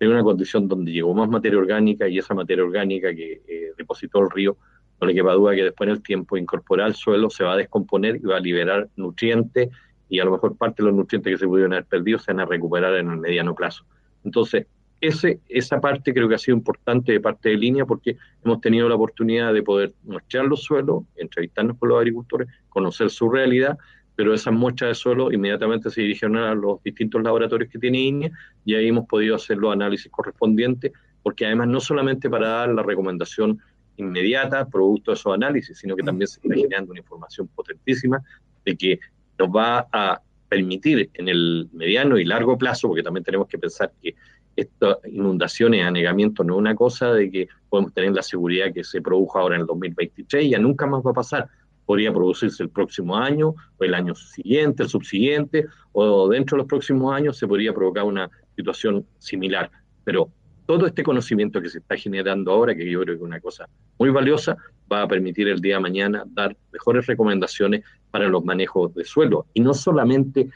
[0.00, 4.20] en una condición donde llegó más materia orgánica y esa materia orgánica que eh, depositó
[4.20, 4.56] el río,
[5.00, 7.56] no le queda duda que después en el tiempo incorporar al suelo se va a
[7.56, 9.70] descomponer y va a liberar nutrientes
[10.08, 12.40] y a lo mejor parte de los nutrientes que se pudieron haber perdido se van
[12.40, 13.84] a recuperar en el mediano plazo.
[14.24, 14.66] Entonces,
[15.02, 18.94] esa parte creo que ha sido importante de parte de línea porque hemos tenido la
[18.94, 23.76] oportunidad de poder muestrear los suelos, entrevistarnos con los agricultores, conocer su realidad
[24.14, 28.30] pero esas muestras de suelo inmediatamente se dirigieron a los distintos laboratorios que tiene INEA
[28.64, 32.82] y ahí hemos podido hacer los análisis correspondientes, porque además no solamente para dar la
[32.82, 33.58] recomendación
[33.96, 38.22] inmediata producto de esos análisis, sino que también se está generando una información potentísima
[38.64, 39.00] de que
[39.38, 43.90] nos va a permitir en el mediano y largo plazo, porque también tenemos que pensar
[44.02, 44.14] que
[44.56, 49.00] estas inundaciones, anegamientos no es una cosa de que podemos tener la seguridad que se
[49.00, 51.48] produjo ahora en el 2023 y ya nunca más va a pasar
[51.86, 56.68] podría producirse el próximo año, o el año siguiente, el subsiguiente, o dentro de los
[56.68, 59.70] próximos años se podría provocar una situación similar.
[60.04, 60.30] Pero
[60.66, 63.68] todo este conocimiento que se está generando ahora, que yo creo que es una cosa
[63.98, 64.56] muy valiosa,
[64.90, 69.46] va a permitir el día de mañana dar mejores recomendaciones para los manejos de suelo.
[69.54, 70.48] Y no solamente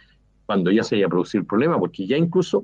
[0.46, 2.62] cuando ya se haya producido el problema, porque ya incluso,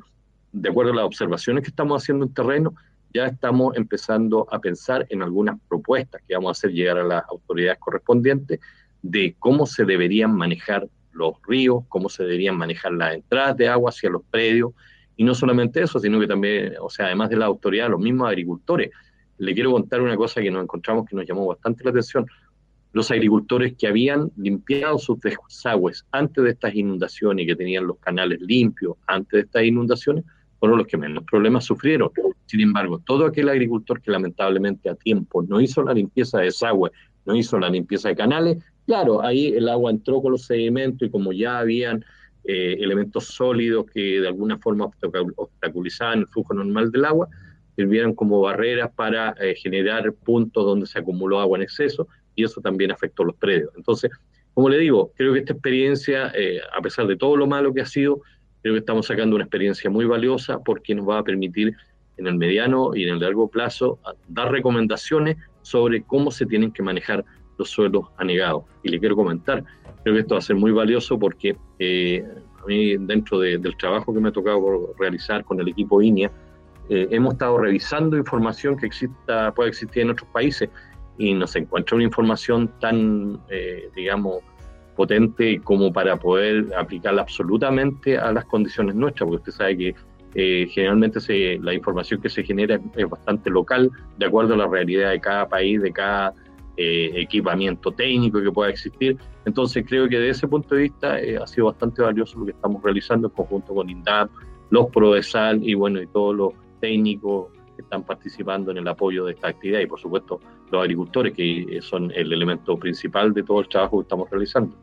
[0.52, 2.74] de acuerdo a las observaciones que estamos haciendo en terreno,
[3.14, 7.24] ya estamos empezando a pensar en algunas propuestas que vamos a hacer llegar a las
[7.28, 8.60] autoridades correspondientes
[9.02, 13.90] de cómo se deberían manejar los ríos, cómo se deberían manejar las entradas de agua
[13.90, 14.72] hacia los predios,
[15.16, 18.28] y no solamente eso, sino que también, o sea, además de la autoridad, los mismos
[18.28, 18.90] agricultores.
[19.38, 22.26] Le quiero contar una cosa que nos encontramos que nos llamó bastante la atención.
[22.92, 27.98] Los agricultores que habían limpiado sus desagües antes de estas inundaciones y que tenían los
[27.98, 30.24] canales limpios antes de estas inundaciones,
[30.62, 32.08] fueron los que menos problemas sufrieron.
[32.46, 36.92] Sin embargo, todo aquel agricultor que lamentablemente a tiempo no hizo la limpieza de desagüe,
[37.24, 41.10] no hizo la limpieza de canales, claro, ahí el agua entró con los sedimentos y
[41.10, 42.04] como ya habían
[42.44, 44.88] eh, elementos sólidos que de alguna forma
[45.34, 47.28] obstaculizaban el flujo normal del agua,
[47.74, 52.60] sirvieron como barreras para eh, generar puntos donde se acumuló agua en exceso y eso
[52.60, 53.72] también afectó los predios.
[53.76, 54.12] Entonces,
[54.54, 57.80] como le digo, creo que esta experiencia, eh, a pesar de todo lo malo que
[57.80, 58.20] ha sido,
[58.62, 61.76] Creo que estamos sacando una experiencia muy valiosa porque nos va a permitir
[62.16, 63.98] en el mediano y en el largo plazo
[64.28, 67.24] dar recomendaciones sobre cómo se tienen que manejar
[67.58, 68.64] los suelos anegados.
[68.82, 69.64] Y le quiero comentar,
[70.02, 72.24] creo que esto va a ser muy valioso porque eh,
[72.62, 76.30] a mí dentro del trabajo que me ha tocado realizar con el equipo INEA,
[76.88, 80.68] eh, hemos estado revisando información que exista, puede existir en otros países
[81.18, 84.38] y nos encuentra una información tan, eh, digamos,
[84.96, 89.94] potente como para poder aplicarla absolutamente a las condiciones nuestras, porque usted sabe que
[90.34, 94.66] eh, generalmente se, la información que se genera es bastante local, de acuerdo a la
[94.66, 96.34] realidad de cada país, de cada
[96.76, 99.18] eh, equipamiento técnico que pueda existir.
[99.44, 102.52] Entonces creo que desde ese punto de vista eh, ha sido bastante valioso lo que
[102.52, 104.30] estamos realizando en conjunto con INDAP,
[104.70, 109.32] los PRODESAL y bueno, y todos los técnicos que están participando en el apoyo de
[109.32, 110.40] esta actividad y por supuesto
[110.72, 114.74] los agricultores que son el elemento principal de todo el trabajo que estamos realizando.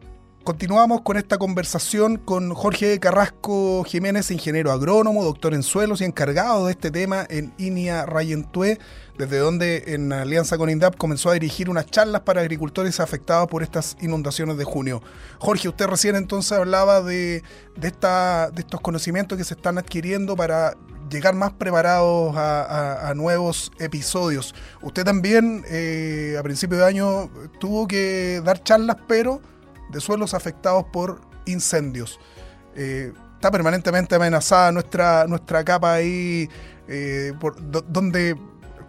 [0.44, 6.66] Continuamos con esta conversación con Jorge Carrasco Jiménez, ingeniero agrónomo, doctor en suelos y encargado
[6.66, 8.80] de este tema en INIA Rayentue,
[9.18, 13.64] desde donde en alianza con INDAP comenzó a dirigir unas charlas para agricultores afectados por
[13.64, 15.04] estas inundaciones de junio.
[15.40, 17.44] Jorge, usted recién entonces hablaba de,
[17.76, 20.76] de, esta, de estos conocimientos que se están adquiriendo para
[21.10, 24.54] llegar más preparados a, nuevos episodios.
[24.82, 29.42] Usted también eh, a principio de año tuvo que dar charlas, pero
[29.92, 32.20] de suelos afectados por incendios.
[32.76, 36.50] Eh, está permanentemente amenazada nuestra, nuestra capa ahí,
[36.88, 37.56] eh, por,
[37.92, 38.36] donde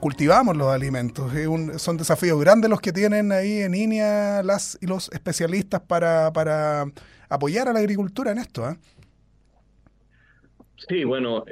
[0.01, 1.31] cultivamos los alimentos.
[1.77, 6.87] son desafíos grandes los que tienen ahí en INEA las y los especialistas para, para
[7.29, 8.69] apoyar a la agricultura en esto.
[8.69, 8.77] ¿eh?
[10.89, 11.45] Sí, bueno,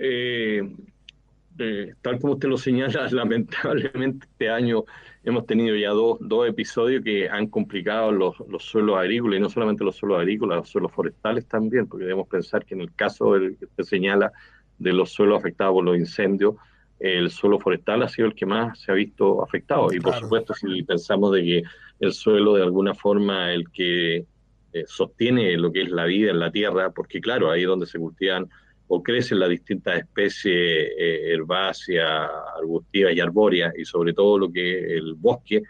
[2.02, 4.84] tal como usted lo señala, lamentablemente este año
[5.24, 9.50] hemos tenido ya dos, dos episodios que han complicado los, los, suelos agrícolas, y no
[9.50, 13.34] solamente los suelos agrícolas, los suelos forestales también, porque debemos pensar que en el caso
[13.34, 14.32] del que usted señala
[14.78, 16.54] de los suelos afectados por los incendios,
[16.98, 19.92] el suelo forestal ha sido el que más se ha visto afectado.
[19.92, 21.62] Y por supuesto, si pensamos de que
[22.00, 24.24] el suelo de alguna forma el que
[24.72, 27.86] eh, sostiene lo que es la vida en la tierra, porque claro, ahí es donde
[27.86, 28.48] se cultivan
[28.88, 34.78] o crecen las distintas especies eh, herbáceas, arbustivas y arbóreas, y sobre todo lo que
[34.78, 35.62] es el bosque,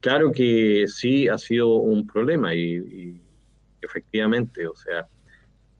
[0.00, 3.20] claro que sí ha sido un problema y,
[3.80, 5.06] efectivamente, o sea,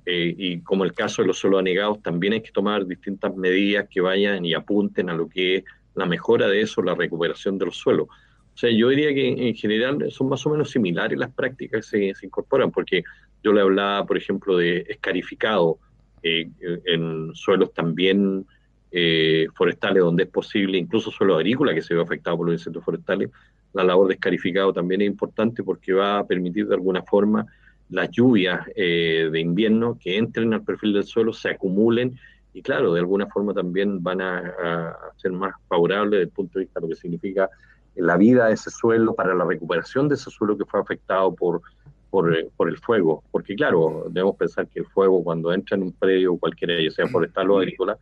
[0.06, 3.86] eh, y como el caso de los suelos anegados, también hay que tomar distintas medidas
[3.88, 7.66] que vayan y apunten a lo que es la mejora de eso, la recuperación de
[7.66, 8.08] los suelos.
[8.54, 12.14] O sea, yo diría que en general son más o menos similares las prácticas que
[12.14, 13.02] se, incorporan, porque
[13.42, 15.78] yo le hablaba, por ejemplo, de escarificado
[16.24, 16.48] eh,
[16.86, 18.46] en suelos también
[18.90, 22.82] eh, forestales donde es posible, incluso suelo agrícola que se ve afectado por los insectos
[22.82, 23.30] forestales,
[23.74, 27.44] la labor de escarificado también es importante porque va a permitir de alguna forma
[27.90, 32.18] las lluvias eh, de invierno que entren al perfil del suelo, se acumulen
[32.54, 36.64] y claro, de alguna forma también van a, ser más favorables desde el punto de
[36.64, 37.50] vista de lo que significa
[37.96, 41.60] la vida de ese suelo para la recuperación de ese suelo que fue afectado por,
[42.56, 43.24] por, el fuego.
[43.32, 47.08] Porque claro, debemos pensar que el fuego cuando entra en un predio cualquiera, ya sea
[47.08, 47.98] forestal o agrícola,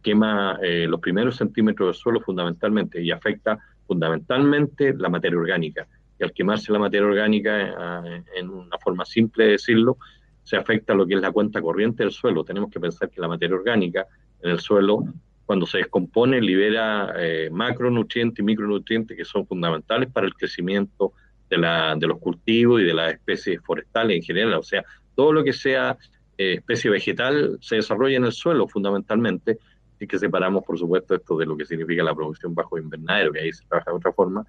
[0.00, 5.88] quema eh, los primeros centímetros del suelo fundamentalmente y afecta fundamentalmente la materia orgánica.
[6.20, 9.96] Y al quemarse la materia orgánica, eh, en una forma simple de decirlo,
[10.44, 12.44] se afecta lo que es la cuenta corriente del suelo.
[12.44, 14.06] Tenemos que pensar que la materia orgánica
[14.40, 15.02] en el suelo,
[15.44, 21.12] cuando se descompone, libera eh, macronutrientes y micronutrientes que son fundamentales para el crecimiento
[21.48, 24.54] de, la, de los cultivos y de las especies forestales en general.
[24.54, 24.84] O sea,
[25.14, 25.96] todo lo que sea
[26.36, 29.58] especie vegetal se desarrolla en el suelo fundamentalmente
[29.98, 33.40] y que separamos, por supuesto, esto de lo que significa la producción bajo invernadero, que
[33.40, 34.46] ahí se trabaja de otra forma,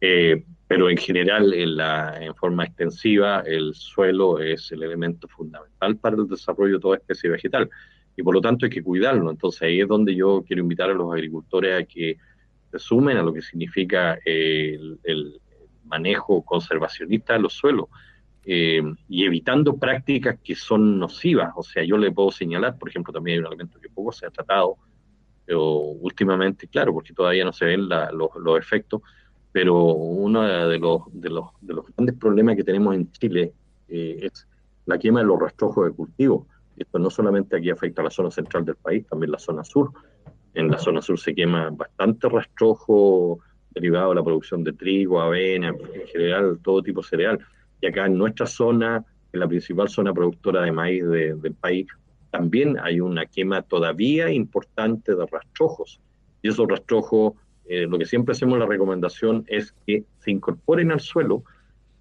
[0.00, 5.96] eh, pero en general, en, la, en forma extensiva, el suelo es el elemento fundamental
[5.96, 7.68] para el desarrollo de toda especie vegetal
[8.16, 9.30] y por lo tanto hay que cuidarlo.
[9.30, 12.16] Entonces ahí es donde yo quiero invitar a los agricultores a que
[12.70, 15.40] se sumen a lo que significa el, el
[15.88, 17.86] manejo conservacionista de los suelos.
[18.50, 21.52] Eh, y evitando prácticas que son nocivas.
[21.56, 24.26] O sea, yo le puedo señalar, por ejemplo, también hay un elemento que poco se
[24.26, 24.78] ha tratado
[25.48, 29.00] pero últimamente, claro, porque todavía no se ven los, efectos,
[29.50, 33.54] pero uno de los, de, los, de los grandes problemas que tenemos en Chile
[33.88, 34.46] eh, es
[34.84, 36.46] la quema de los rastrojos de cultivo.
[36.76, 39.90] Esto no solamente aquí afecta a la zona central del país, también la zona sur.
[40.52, 43.40] En la zona sur se quema bastante rastrojo
[43.80, 47.38] derivado de la producción de trigo, avena, en general todo tipo de cereal
[47.80, 51.86] y acá en nuestra zona, en la principal zona productora de maíz del país,
[52.30, 56.00] también hay una quema todavía importante de rastrojos.
[56.42, 57.34] Y esos rastrojos,
[57.66, 61.42] eh, lo que siempre hacemos la recomendación es que se incorporen al suelo,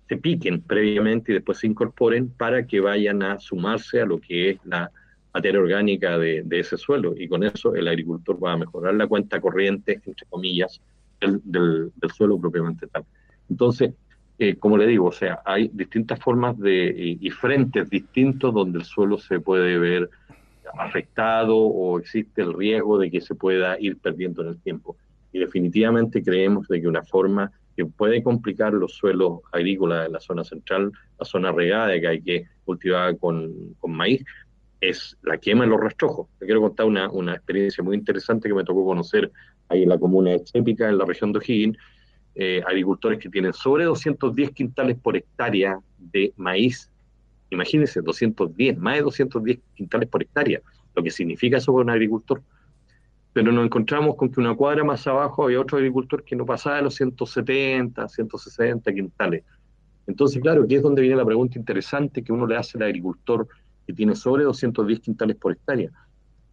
[0.08, 4.52] se piquen previamente y después se incorporen para que vayan a sumarse a lo que
[4.52, 4.92] es la
[5.34, 7.14] materia orgánica de, ese suelo.
[7.16, 10.82] Y con eso el agricultor va a mejorar la cuenta corriente, entre comillas,
[11.20, 13.06] del, del suelo propiamente tal.
[13.50, 13.94] Entonces,
[14.40, 18.86] eh, como le digo, o sea, hay distintas formas de, y, frentes distintos donde el
[18.86, 20.10] suelo se puede ver
[20.78, 24.96] afectado o existe el riesgo de que se pueda ir perdiendo en el tiempo.
[25.32, 30.20] Y definitivamente creemos de que una forma que puede complicar los suelos agrícolas de la
[30.20, 34.24] zona central, la zona regada que hay que cultivar con, con maíz,
[34.82, 36.28] es la quema de los rastrojos.
[36.40, 39.32] Te quiero contar una, una experiencia muy interesante que me tocó conocer
[39.70, 41.78] ahí en la comuna de Chépica, en la región de O'Higgins,
[42.36, 46.92] eh, agricultores que tienen sobre 210 quintales por hectárea de maíz.
[47.50, 50.62] Imagínense, 210, más de 210 quintales por hectárea,
[50.96, 52.44] lo que significa eso para un agricultor.
[53.34, 56.78] Pero nos encontramos con que una cuadra más abajo había otro agricultor que no pasaba
[56.78, 59.44] de los 170, 160 quintales.
[60.06, 63.48] Entonces, claro, aquí es donde viene la pregunta interesante que uno le hace al agricultor
[63.88, 65.90] que tiene sobre 210 quintales por hectárea.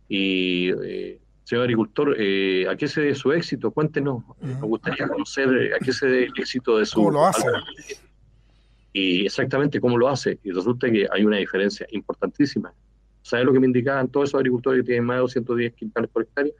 [0.09, 3.70] Y eh, Señor agricultor, eh, ¿a qué se debe su éxito?
[3.70, 6.97] Cuéntenos, me gustaría conocer eh, a qué se debe el éxito de su...
[6.97, 7.47] ¿Cómo lo hace?
[8.94, 10.38] Y exactamente cómo lo hace.
[10.42, 12.73] Y resulta que hay una diferencia importantísima.
[13.20, 16.23] ¿Sabe lo que me indicaban todos esos agricultores que tienen más de 210 quintales por
[16.23, 16.53] hectárea?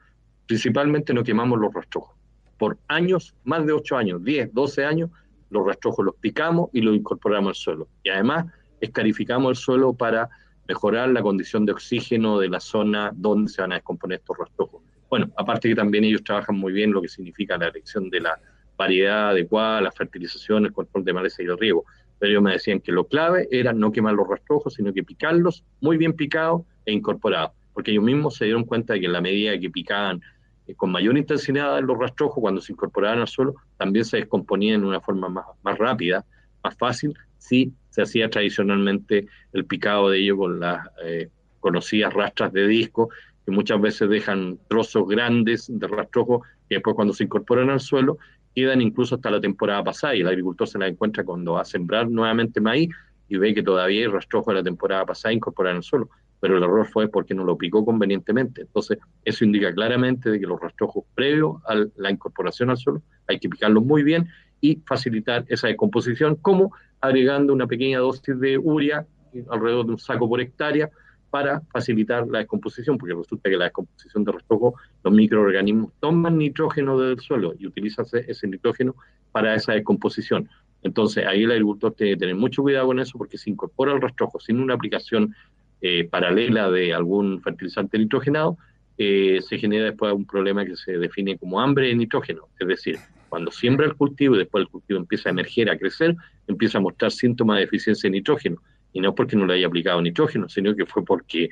[0.45, 2.15] Principalmente no quemamos los rastrojos.
[2.59, 5.09] Por años, más de 8 años, 10, 12 años,
[5.49, 7.87] los rastrojos los picamos y los incorporamos al suelo.
[8.03, 8.45] Y además
[8.81, 10.29] escarificamos el suelo para
[10.67, 14.81] mejorar la condición de oxígeno de la zona donde se van a descomponer estos rastrojos.
[15.09, 18.39] Bueno, aparte que también ellos trabajan muy bien lo que significa la elección de la
[18.77, 21.85] variedad adecuada, la fertilización, el control de maleza y el riego.
[22.19, 25.63] Pero ellos me decían que lo clave era no quemar los rastrojos, sino que picarlos
[25.81, 27.51] muy bien picados e incorporados.
[27.73, 30.21] Porque ellos mismos se dieron cuenta de que en la medida que picaban
[30.67, 34.87] eh, con mayor intensidad los rastrojos, cuando se incorporaban al suelo, también se descomponían de
[34.87, 36.25] una forma más, más rápida,
[36.63, 41.29] más fácil, si se hacía tradicionalmente el picado de ellos con las eh,
[41.61, 43.09] conocidas rastras de disco,
[43.45, 48.17] que muchas veces dejan trozos grandes de rastrojo que después cuando se incorporan al suelo
[48.53, 51.65] quedan incluso hasta la temporada pasada y el agricultor se la encuentra cuando va a
[51.65, 52.89] sembrar nuevamente maíz
[53.29, 56.09] y ve que todavía hay rastrojo de la temporada pasada incorporado al suelo,
[56.41, 58.61] pero el error fue porque no lo picó convenientemente.
[58.61, 63.39] Entonces, eso indica claramente de que los rastrojos previos a la incorporación al suelo hay
[63.39, 64.27] que picarlos muy bien
[64.61, 69.05] y facilitar esa descomposición, como agregando una pequeña dosis de urea,
[69.49, 70.89] alrededor de un saco por hectárea,
[71.29, 76.97] para facilitar la descomposición, porque resulta que la descomposición de rastrojo, los microorganismos toman nitrógeno
[76.97, 78.95] del suelo y utilizan ese nitrógeno
[79.33, 80.49] para esa descomposición.
[80.81, 84.01] Entonces ahí el agricultor tiene que tener mucho cuidado con eso porque se incorpora el
[84.01, 85.35] rastrojo sin una aplicación
[85.81, 88.57] eh, paralela de algún fertilizante nitrogenado,
[88.97, 92.47] eh, se genera después un problema que se define como hambre de nitrógeno.
[92.57, 92.97] Es decir,
[93.35, 96.15] cuando siembra el cultivo y después el cultivo empieza a emerger, a crecer,
[96.47, 98.61] empieza a mostrar síntomas de deficiencia de nitrógeno
[98.93, 101.49] y no porque no le haya aplicado nitrógeno, sino que fue porque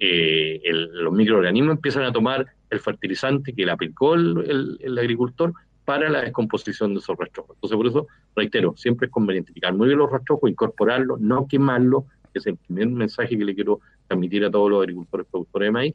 [0.00, 5.54] eh, los microorganismos empiezan a tomar el fertilizante que le aplicó el, agricultor
[5.84, 7.54] para la descomposición de esos rastrojos.
[7.54, 12.06] Entonces, por eso, reitero, siempre es conveniente picar muy bien los rastrojos, incorporarlos, no quemarlos,
[12.32, 13.78] que es el primer mensaje que le quiero
[14.08, 15.94] transmitir a todos los agricultores productores de maíz,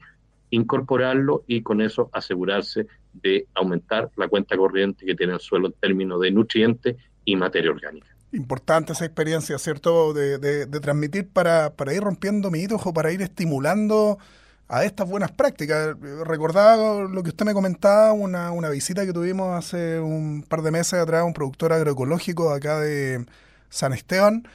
[0.49, 5.73] incorporarlo y con eso asegurarse de aumentar la cuenta corriente que tiene el suelo en
[5.73, 10.13] términos de nutrientes y materia orgánica importante esa experiencia, ¿cierto?
[10.13, 14.19] De, de, transmitir para, para, ir rompiendo mitos o para ir estimulando
[14.67, 15.95] a estas buenas prácticas.
[16.25, 20.71] Recordaba lo que usted me comentaba, una, una visita que tuvimos hace un par de
[20.71, 23.25] meses atrás, un productor agroecológico acá de
[23.69, 24.47] San Esteban,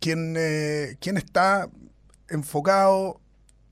[0.00, 1.68] quien, eh, quien está
[2.28, 3.20] enfocado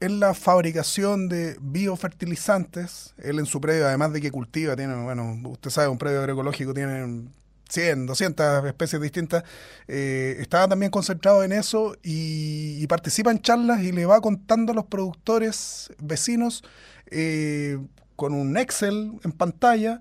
[0.02, 3.14] en la fabricación de biofertilizantes.
[3.18, 6.74] Él en su predio, además de que cultiva, tiene, bueno, usted sabe, un predio agroecológico
[6.74, 7.28] tiene
[7.68, 9.44] 100, 200 especies distintas,
[9.86, 14.74] eh, estaba también concentrado en eso y, participa en charlas y le va contando a
[14.74, 16.64] los productores vecinos
[17.06, 17.78] eh,
[18.16, 20.00] con un Excel en pantalla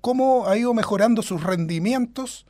[0.00, 2.46] cómo ha ido mejorando sus rendimientos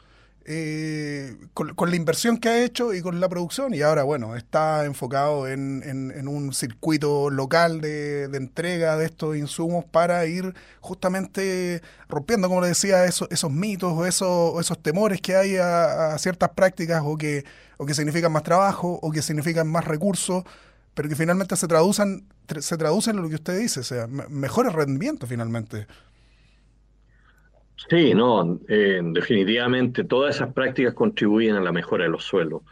[0.47, 3.75] eh, con, la inversión que ha hecho y con la producción.
[3.75, 9.85] Y ahora bueno está enfocado en, en, un circuito local de, entrega de estos insumos
[9.85, 15.57] para ir justamente rompiendo como le decía esos, mitos o esos, esos temores que hay
[15.57, 17.45] a, ciertas prácticas o que,
[17.77, 20.45] o que significan más trabajo o que significan más recursos
[20.95, 22.27] pero que finalmente se traducen
[22.59, 25.87] se traducen en lo que usted dice o sea mejores rendimientos finalmente
[27.89, 32.63] Sí, no, eh, definitivamente todas esas prácticas contribuyen a la mejora de los suelos.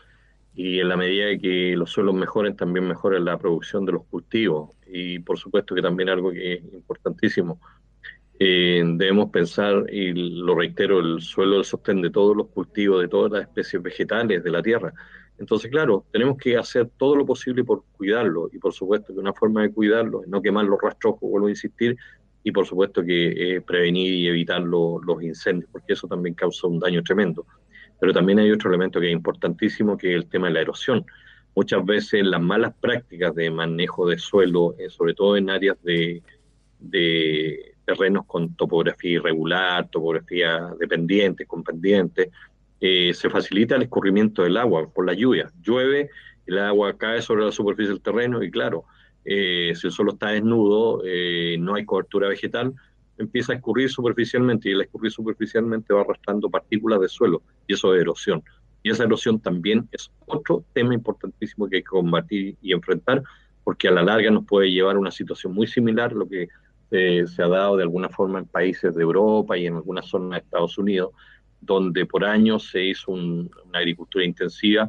[0.55, 4.71] Y en la medida que los suelos mejoren también mejora la producción de los cultivos.
[4.87, 7.61] Y por supuesto que también algo que es importantísimo,
[8.39, 13.33] eh, debemos pensar, y lo reitero, el suelo sostén de todos los cultivos, de todas
[13.33, 14.93] las especies vegetales de la tierra.
[15.39, 18.49] Entonces, claro, tenemos que hacer todo lo posible por cuidarlo.
[18.53, 21.51] Y por supuesto que una forma de cuidarlo es no quemar los rastrojos, vuelvo a
[21.51, 21.97] insistir,
[22.49, 26.79] y por supuesto que eh, prevenir y evitar los incendios, porque eso también causa un
[26.79, 27.47] daño tremendo.
[28.01, 31.05] Pero también hay otro elemento que es importantísimo, que es el tema de la erosión.
[31.55, 36.23] Muchas veces las malas prácticas de manejo de suelo, eh, sobre todo en áreas de,
[36.79, 42.31] de terrenos con topografía irregular, topografía dependiente, con pendientes,
[42.81, 45.53] eh, se facilita el escurrimiento del agua por la lluvia.
[45.61, 46.09] Llueve,
[46.47, 48.85] el agua cae sobre la superficie del terreno y claro,
[49.25, 52.75] eh, si el suelo está desnudo, eh, no hay cobertura vegetal,
[53.19, 57.95] empieza a escurrir superficialmente y el escurrir superficialmente va arrastrando partículas de suelo y eso
[57.95, 58.43] es erosión.
[58.83, 63.23] Y esa erosión también es otro tema importantísimo que hay que combatir y enfrentar
[63.65, 66.49] porque a la larga nos puede llevar a una situación muy similar a lo que
[66.91, 70.41] eh, se ha dado de alguna forma en países de Europa y en algunas zonas
[70.41, 71.11] de Estados Unidos,
[71.61, 74.89] donde por años se hizo una agricultura intensiva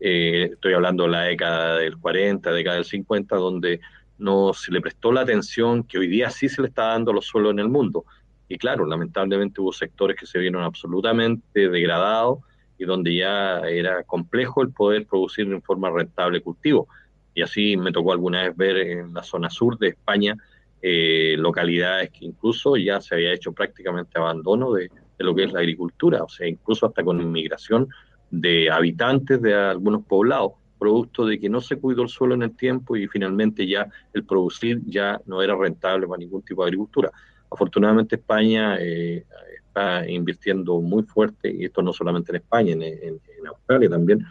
[0.00, 3.80] eh, estoy hablando de la década del 40, década del 50, donde
[4.18, 7.14] no se le prestó la atención que hoy día sí se le está dando a
[7.14, 8.04] los suelos en el mundo.
[8.48, 12.40] Y claro, lamentablemente hubo sectores que se vieron absolutamente degradados
[12.78, 16.88] y donde ya era complejo el poder producir en forma rentable cultivo.
[17.34, 20.36] Y así me tocó alguna vez ver en la zona sur de España
[20.82, 25.52] eh, localidades que incluso ya se había hecho prácticamente abandono de, de, lo que es
[25.52, 27.86] la agricultura, o sea, incluso hasta con inmigración
[28.30, 32.56] de habitantes de algunos poblados, producto de que no se cuidó el suelo en el
[32.56, 37.10] tiempo y finalmente ya el producir ya no era rentable para ningún tipo de agricultura.
[37.50, 39.24] Afortunadamente España eh,
[39.70, 44.24] está invirtiendo muy fuerte, y esto no solamente en España, en, Australia también,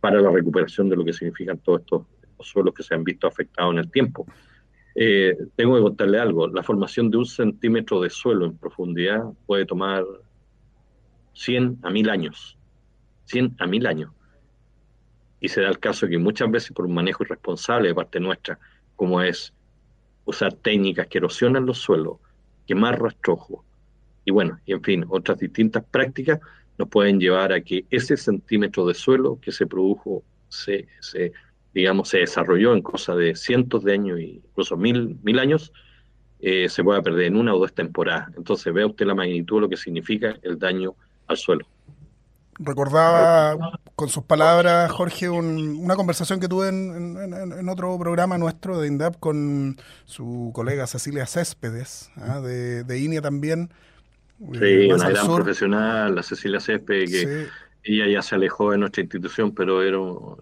[0.00, 2.02] para la recuperación de lo que significan todos estos,
[2.40, 4.26] suelos que se han visto afectados en el tiempo.
[4.94, 9.64] Eh, tengo que contarle algo, la formación de un centímetro de suelo en profundidad puede
[9.64, 10.04] tomar
[11.32, 12.58] 100 a 1000 años.
[13.26, 14.12] 100 a 1000 años.
[15.40, 18.58] Y se da el caso que muchas veces por un manejo irresponsable de parte nuestra,
[18.96, 19.52] como es
[20.24, 22.16] usar técnicas que erosionan los suelos,
[22.66, 23.66] quemar rastrojos,
[24.26, 26.40] y bueno, y en fin, otras distintas prácticas
[26.76, 31.32] nos pueden llevar a que ese centímetro de suelo que se produjo, se, se
[31.72, 35.72] digamos, se desarrolló en cosa de cientos de años, incluso mil, mil años,
[36.40, 38.28] eh, se pueda perder en una o dos temporadas.
[38.36, 40.96] Entonces vea usted la magnitud de lo que significa el daño
[41.28, 41.66] al suelo.
[42.58, 43.56] Recordaba
[43.94, 49.76] con sus palabras, Jorge, una conversación que tuve en, otro programa nuestro de INDAP con
[50.04, 52.40] su colega Cecilia Céspedes, ¿ah?
[52.40, 53.70] de, de INEA también.
[54.52, 57.46] Sí, eh, una gran profesional, la Cecilia Céspedes, que
[57.86, 59.98] ella ya se alejó de nuestra institución, pero era,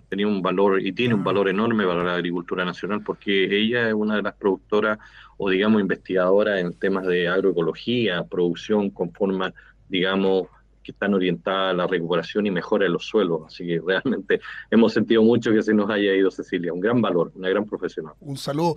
[0.09, 1.25] tenía un valor y tiene un ah.
[1.25, 4.99] valor enorme para la agricultura nacional, porque ella es una de las productoras
[5.37, 9.53] o, digamos, investigadoras en temas de agroecología, producción con formas,
[9.89, 10.49] digamos,
[10.85, 13.43] que están orientadas a la recuperación y mejora de los suelos.
[13.47, 16.73] Así que realmente hemos sentido mucho que se nos haya ido Cecilia.
[16.73, 18.15] Un gran valor, una gran profesional.
[18.21, 18.77] Un saludo.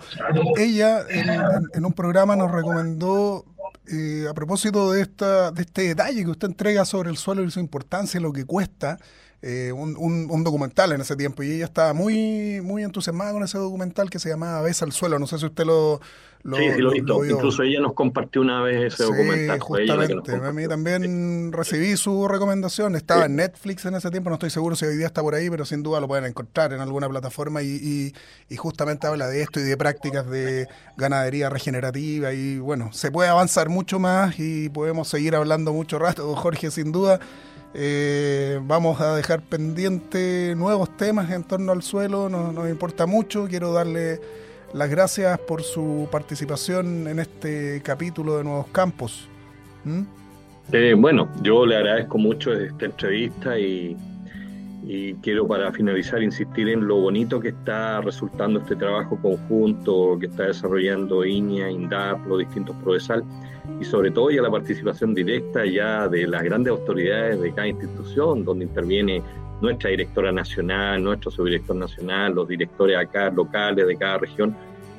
[0.57, 3.45] Ella en, un programa nos recomendó,
[3.91, 7.51] eh, a propósito de, esta, de este detalle que usted entrega sobre el suelo y
[7.51, 8.97] su importancia y lo que cuesta,
[9.41, 13.59] eh, un, un, documental en ese tiempo y ella estaba muy, muy entusiasmada con ese
[13.59, 15.19] documental que se llamaba Besa al suelo.
[15.19, 16.01] No sé si usted lo,
[16.43, 17.23] sí, sí, lo, visto.
[17.23, 19.59] Incluso ella nos compartió una vez ese documental.
[19.59, 20.31] Justamente.
[20.33, 22.95] A mí también recibí su recomendación.
[22.95, 24.31] Estaba en Netflix en ese tiempo.
[24.31, 26.73] No estoy seguro si hoy día está por ahí, pero sin duda lo pueden encontrar
[26.73, 27.61] en alguna plataforma.
[27.61, 28.13] Y,
[28.49, 32.33] y, justamente habla de esto y de prácticas de ganadería regenerativa.
[32.33, 36.91] Y bueno, se puede avanzar mucho más y podemos seguir hablando mucho rato, Jorge, sin
[36.91, 37.19] duda.
[37.79, 43.45] Eh, vamos a dejar pendiente nuevos temas en torno al suelo, no, nos importa mucho.
[43.47, 44.19] Quiero darle
[44.73, 49.29] las gracias por su participación en este capítulo de Nuevos Campos.
[49.83, 50.01] ¿Mm?
[50.71, 53.95] Eh, bueno, yo le agradezco mucho esta entrevista y,
[55.21, 60.43] quiero para finalizar insistir en lo bonito que está resultando este trabajo conjunto que está
[60.43, 63.23] desarrollando INIA, INDAP, los distintos Prodesal
[63.79, 68.43] y sobre todo ya la participación directa ya de las grandes autoridades de cada institución
[68.43, 69.21] donde interviene
[69.61, 74.55] nuestra directora nacional, nuestro subdirector nacional, los directores acá locales de cada región,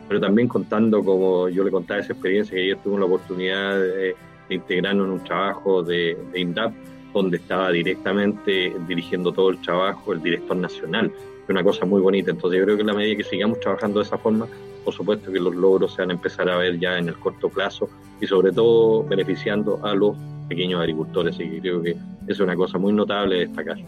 [0.09, 4.17] pero también contando, como yo le contaba esa experiencia, que ayer tuvimos la oportunidad de,
[4.51, 6.73] integrarnos en un trabajo de, INDAP,
[7.13, 11.13] donde estaba directamente dirigiendo todo el trabajo el director nacional.
[11.45, 12.31] Es una cosa muy bonita.
[12.31, 14.47] Entonces yo creo que en la medida que sigamos trabajando de esa forma,
[14.85, 17.49] por supuesto que los logros se van a empezar a ver ya en el corto
[17.49, 17.89] plazo
[18.21, 20.17] y sobre todo beneficiando a los
[20.49, 21.37] pequeños agricultores.
[21.39, 23.79] Y creo que es una cosa muy notable de destacar.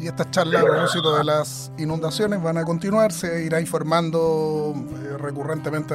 [0.00, 5.18] Y estas charlas a propósito de las inundaciones van a continuar, se irá informando eh,
[5.18, 5.94] recurrentemente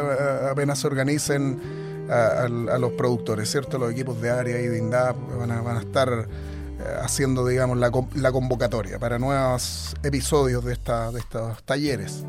[0.49, 1.61] apenas se organicen
[2.09, 2.47] a,
[2.79, 3.77] los productores, ¿cierto?
[3.77, 7.77] Los equipos de área y de INDAP van a, van a estar eh, haciendo, digamos,
[7.77, 12.25] la, la, convocatoria para nuevos episodios de, esta, de estos talleres.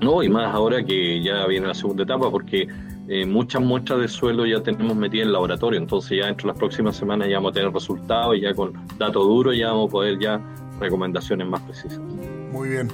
[0.00, 2.68] No, y más ahora que ya viene la segunda etapa, porque
[3.08, 6.52] eh, muchas muestras de suelo ya tenemos metidas en el laboratorio, entonces ya dentro de
[6.52, 9.88] las próximas semanas ya vamos a tener resultados y ya con datos duros ya vamos
[9.88, 10.40] a poder ya
[10.80, 11.98] recomendaciones más precisas.
[12.52, 12.90] Muy bien.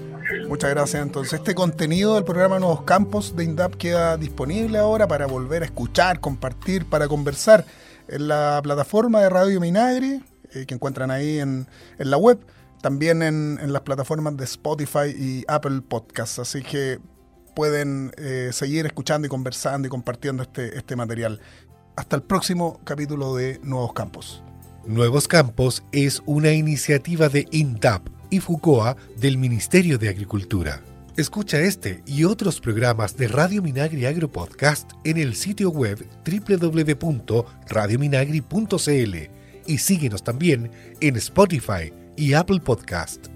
[0.49, 1.03] Muchas gracias.
[1.03, 5.67] Entonces, este contenido del programa Nuevos Campos de INDAP queda disponible ahora para volver a
[5.67, 7.65] escuchar, compartir, para conversar
[8.09, 10.23] en la plataforma de Radio Minagri,
[10.55, 11.67] eh, que encuentran ahí en,
[11.99, 12.39] la web,
[12.83, 16.39] también en, las plataformas de Spotify y Apple Podcasts.
[16.39, 16.99] Así que
[17.55, 21.41] pueden eh, seguir escuchando y conversando y compartiendo este, este material.
[21.97, 24.43] Hasta el próximo capítulo de Nuevos Campos.
[24.85, 30.83] Nuevos Campos es una iniciativa de INDAP y FUCOA del Ministerio de Agricultura.
[31.16, 39.16] Escucha este y otros programas de Radio Minagri Agro Podcast en el sitio web www.radiominagri.cl
[39.66, 43.32] y síguenos también en Spotify y Apple Podcast.